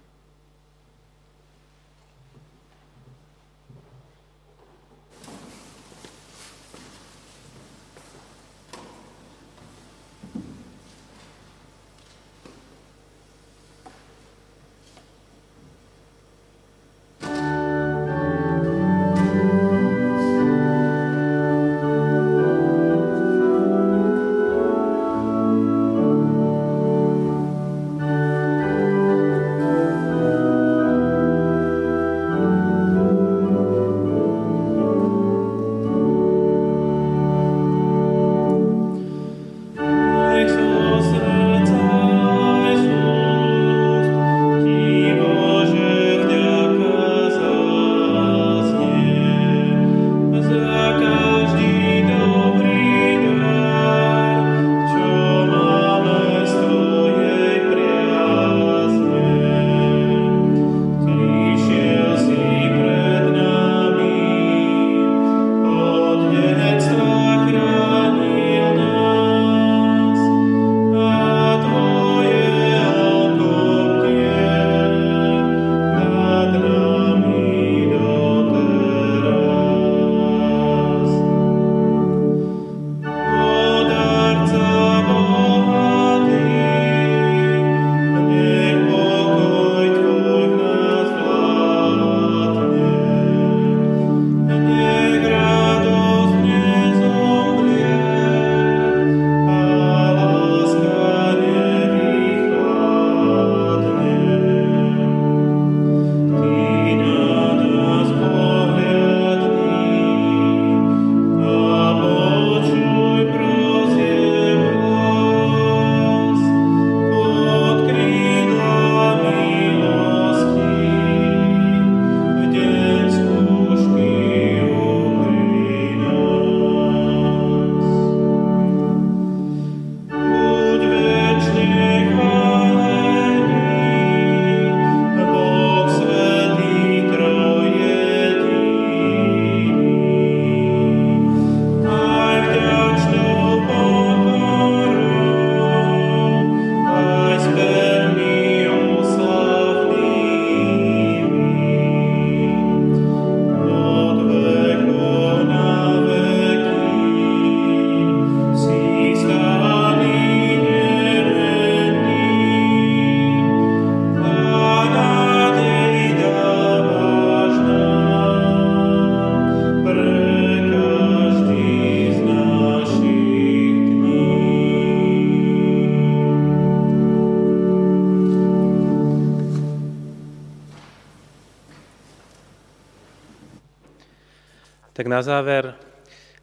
Záver 185.23 185.79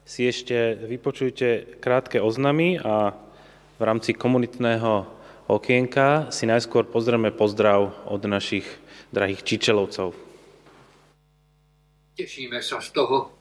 si 0.01 0.25
ešte 0.25 0.75
vypočujte 0.75 1.79
krátke 1.79 2.17
oznamy 2.17 2.81
a 2.81 3.13
v 3.77 3.81
rámci 3.81 4.17
komunitného 4.17 5.05
okienka 5.47 6.33
si 6.33 6.49
najskôr 6.49 6.89
pozrieme 6.89 7.29
pozdrav 7.29 7.93
od 8.09 8.21
našich 8.25 8.65
drahých 9.13 9.45
Čičelovcov. 9.45 10.17
Tešíme 12.17 12.59
sa 12.59 12.81
z 12.83 12.89
toho, 12.91 13.31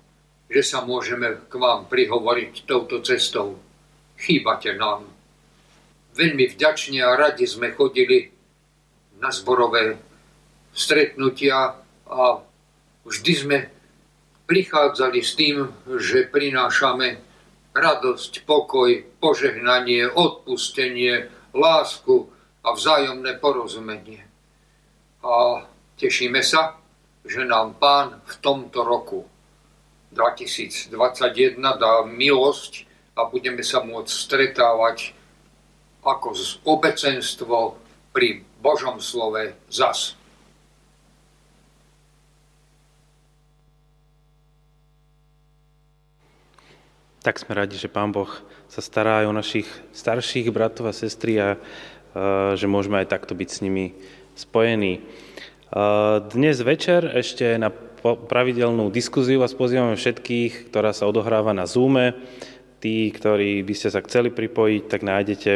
že 0.50 0.62
sa 0.62 0.82
môžeme 0.82 1.46
k 1.48 1.52
vám 1.58 1.86
prihovoriť 1.90 2.66
touto 2.66 3.00
cestou. 3.02 3.58
Chýbate 4.20 4.76
nám. 4.76 5.08
Veľmi 6.14 6.50
vďačne 6.50 7.00
a 7.06 7.14
radi 7.14 7.46
sme 7.46 7.70
chodili 7.72 8.30
na 9.22 9.30
zborové 9.30 9.94
stretnutia 10.74 11.78
a 12.10 12.22
vždy 13.06 13.32
sme 13.34 13.58
prichádzali 14.50 15.22
s 15.22 15.38
tým, 15.38 15.70
že 15.86 16.26
prinášame 16.26 17.22
radosť, 17.70 18.42
pokoj, 18.42 18.90
požehnanie, 19.22 20.10
odpustenie, 20.10 21.30
lásku 21.54 22.26
a 22.66 22.74
vzájomné 22.74 23.38
porozumenie. 23.38 24.26
A 25.22 25.62
tešíme 25.94 26.42
sa, 26.42 26.82
že 27.22 27.46
nám 27.46 27.78
Pán 27.78 28.18
v 28.26 28.34
tomto 28.42 28.82
roku 28.82 29.22
2021 30.10 30.90
dá 31.62 32.02
milosť 32.02 32.90
a 33.14 33.30
budeme 33.30 33.62
sa 33.62 33.86
môcť 33.86 34.10
stretávať 34.10 35.14
ako 36.02 36.28
z 36.34 36.58
obecenstvo 36.66 37.78
pri 38.10 38.42
Božom 38.58 38.98
slove 38.98 39.54
zas. 39.70 40.18
Tak 47.20 47.36
sme 47.36 47.52
radi, 47.52 47.76
že 47.76 47.92
Pán 47.92 48.16
Boh 48.16 48.32
sa 48.64 48.80
stará 48.80 49.28
o 49.28 49.36
našich 49.36 49.68
starších 49.92 50.48
bratov 50.48 50.88
a 50.88 50.96
sestry 50.96 51.36
a 51.36 51.60
že 52.56 52.64
môžeme 52.64 52.96
aj 52.96 53.12
takto 53.12 53.36
byť 53.36 53.48
s 53.52 53.60
nimi 53.60 53.92
spojení. 54.32 55.04
Dnes 56.32 56.56
večer 56.64 57.04
ešte 57.12 57.60
na 57.60 57.68
pravidelnú 58.00 58.88
diskuziu 58.88 59.36
vás 59.36 59.52
pozývame 59.52 60.00
všetkých, 60.00 60.72
ktorá 60.72 60.96
sa 60.96 61.04
odohráva 61.12 61.52
na 61.52 61.68
Zoome. 61.68 62.16
Tí, 62.80 63.12
ktorí 63.12 63.68
by 63.68 63.74
ste 63.76 63.92
sa 63.92 64.00
chceli 64.00 64.32
pripojiť, 64.32 64.82
tak 64.88 65.04
nájdete 65.04 65.52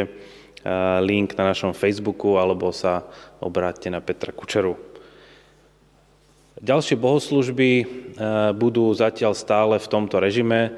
link 1.01 1.33
na 1.33 1.49
našom 1.49 1.73
Facebooku 1.73 2.37
alebo 2.37 2.69
sa 2.69 3.09
obráťte 3.41 3.89
na 3.89 4.05
Petra 4.05 4.29
Kučeru. 4.29 4.77
Ďalšie 6.55 6.95
bohoslužby 6.95 7.69
budú 8.53 8.87
zatiaľ 8.93 9.33
stále 9.33 9.75
v 9.81 9.91
tomto 9.91 10.21
režime 10.21 10.77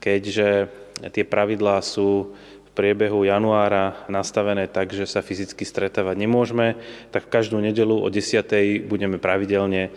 keďže 0.00 0.70
tie 1.12 1.24
pravidlá 1.24 1.84
sú 1.84 2.32
v 2.36 2.70
priebehu 2.72 3.24
januára 3.24 4.04
nastavené 4.08 4.68
tak, 4.68 4.92
že 4.92 5.08
sa 5.08 5.24
fyzicky 5.24 5.64
stretávať 5.64 6.16
nemôžeme, 6.16 6.76
tak 7.12 7.28
každú 7.28 7.60
nedelu 7.60 7.96
o 7.96 8.08
10. 8.08 8.44
budeme 8.84 9.16
pravidelne 9.16 9.88
e, 9.88 9.90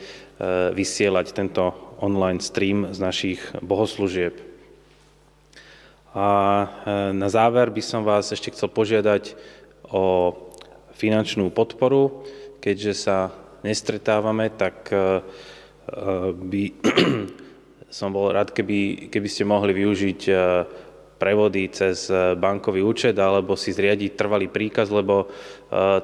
vysielať 0.71 1.35
tento 1.35 1.75
online 1.99 2.39
stream 2.39 2.91
z 2.95 2.99
našich 2.99 3.39
bohoslužieb. 3.59 4.39
A 6.15 6.27
e, 6.27 6.67
na 7.13 7.27
záver 7.27 7.69
by 7.69 7.83
som 7.83 8.01
vás 8.07 8.31
ešte 8.31 8.55
chcel 8.55 8.71
požiadať 8.71 9.35
o 9.91 10.35
finančnú 10.95 11.51
podporu, 11.51 12.23
keďže 12.63 12.93
sa 12.95 13.17
nestretávame, 13.63 14.51
tak 14.51 14.87
e, 14.91 15.23
by 16.31 16.63
som 17.89 18.13
bol 18.13 18.29
rád, 18.29 18.53
keby, 18.53 19.09
keby 19.09 19.27
ste 19.27 19.49
mohli 19.49 19.73
využiť 19.73 20.21
e, 20.29 20.33
prevody 21.17 21.73
cez 21.73 22.05
e, 22.07 22.37
bankový 22.37 22.85
účet 22.85 23.17
alebo 23.17 23.57
si 23.57 23.73
zriadiť 23.73 24.13
trvalý 24.13 24.45
príkaz, 24.45 24.93
lebo 24.93 25.25
e, 25.25 25.27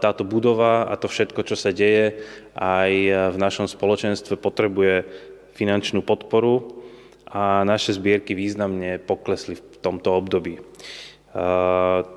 táto 0.02 0.26
budova 0.26 0.90
a 0.90 0.94
to 0.98 1.06
všetko, 1.06 1.46
čo 1.46 1.54
sa 1.54 1.70
deje 1.70 2.26
aj 2.58 2.92
v 3.34 3.38
našom 3.38 3.70
spoločenstve 3.70 4.42
potrebuje 4.42 5.06
finančnú 5.54 6.02
podporu 6.02 6.84
a 7.30 7.62
naše 7.62 7.94
zbierky 7.94 8.34
významne 8.34 8.98
poklesli 8.98 9.56
v 9.56 9.78
tomto 9.80 10.18
období. 10.18 10.60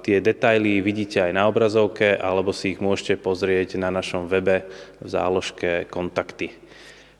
Tie 0.07 0.23
detaily 0.23 0.79
vidíte 0.79 1.27
aj 1.27 1.33
na 1.35 1.51
obrazovke, 1.51 2.15
alebo 2.15 2.55
si 2.55 2.71
ich 2.71 2.79
môžete 2.79 3.19
pozrieť 3.19 3.75
na 3.75 3.91
našom 3.91 4.31
webe 4.31 4.63
v 5.03 5.09
záložke 5.11 5.91
kontakty. 5.91 6.55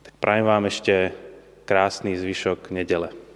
Tak 0.07 0.15
prajem 0.23 0.47
vám 0.47 0.63
ešte 0.71 1.11
krásny 1.69 2.17
zvyšok 2.17 2.73
nedele. 2.73 3.28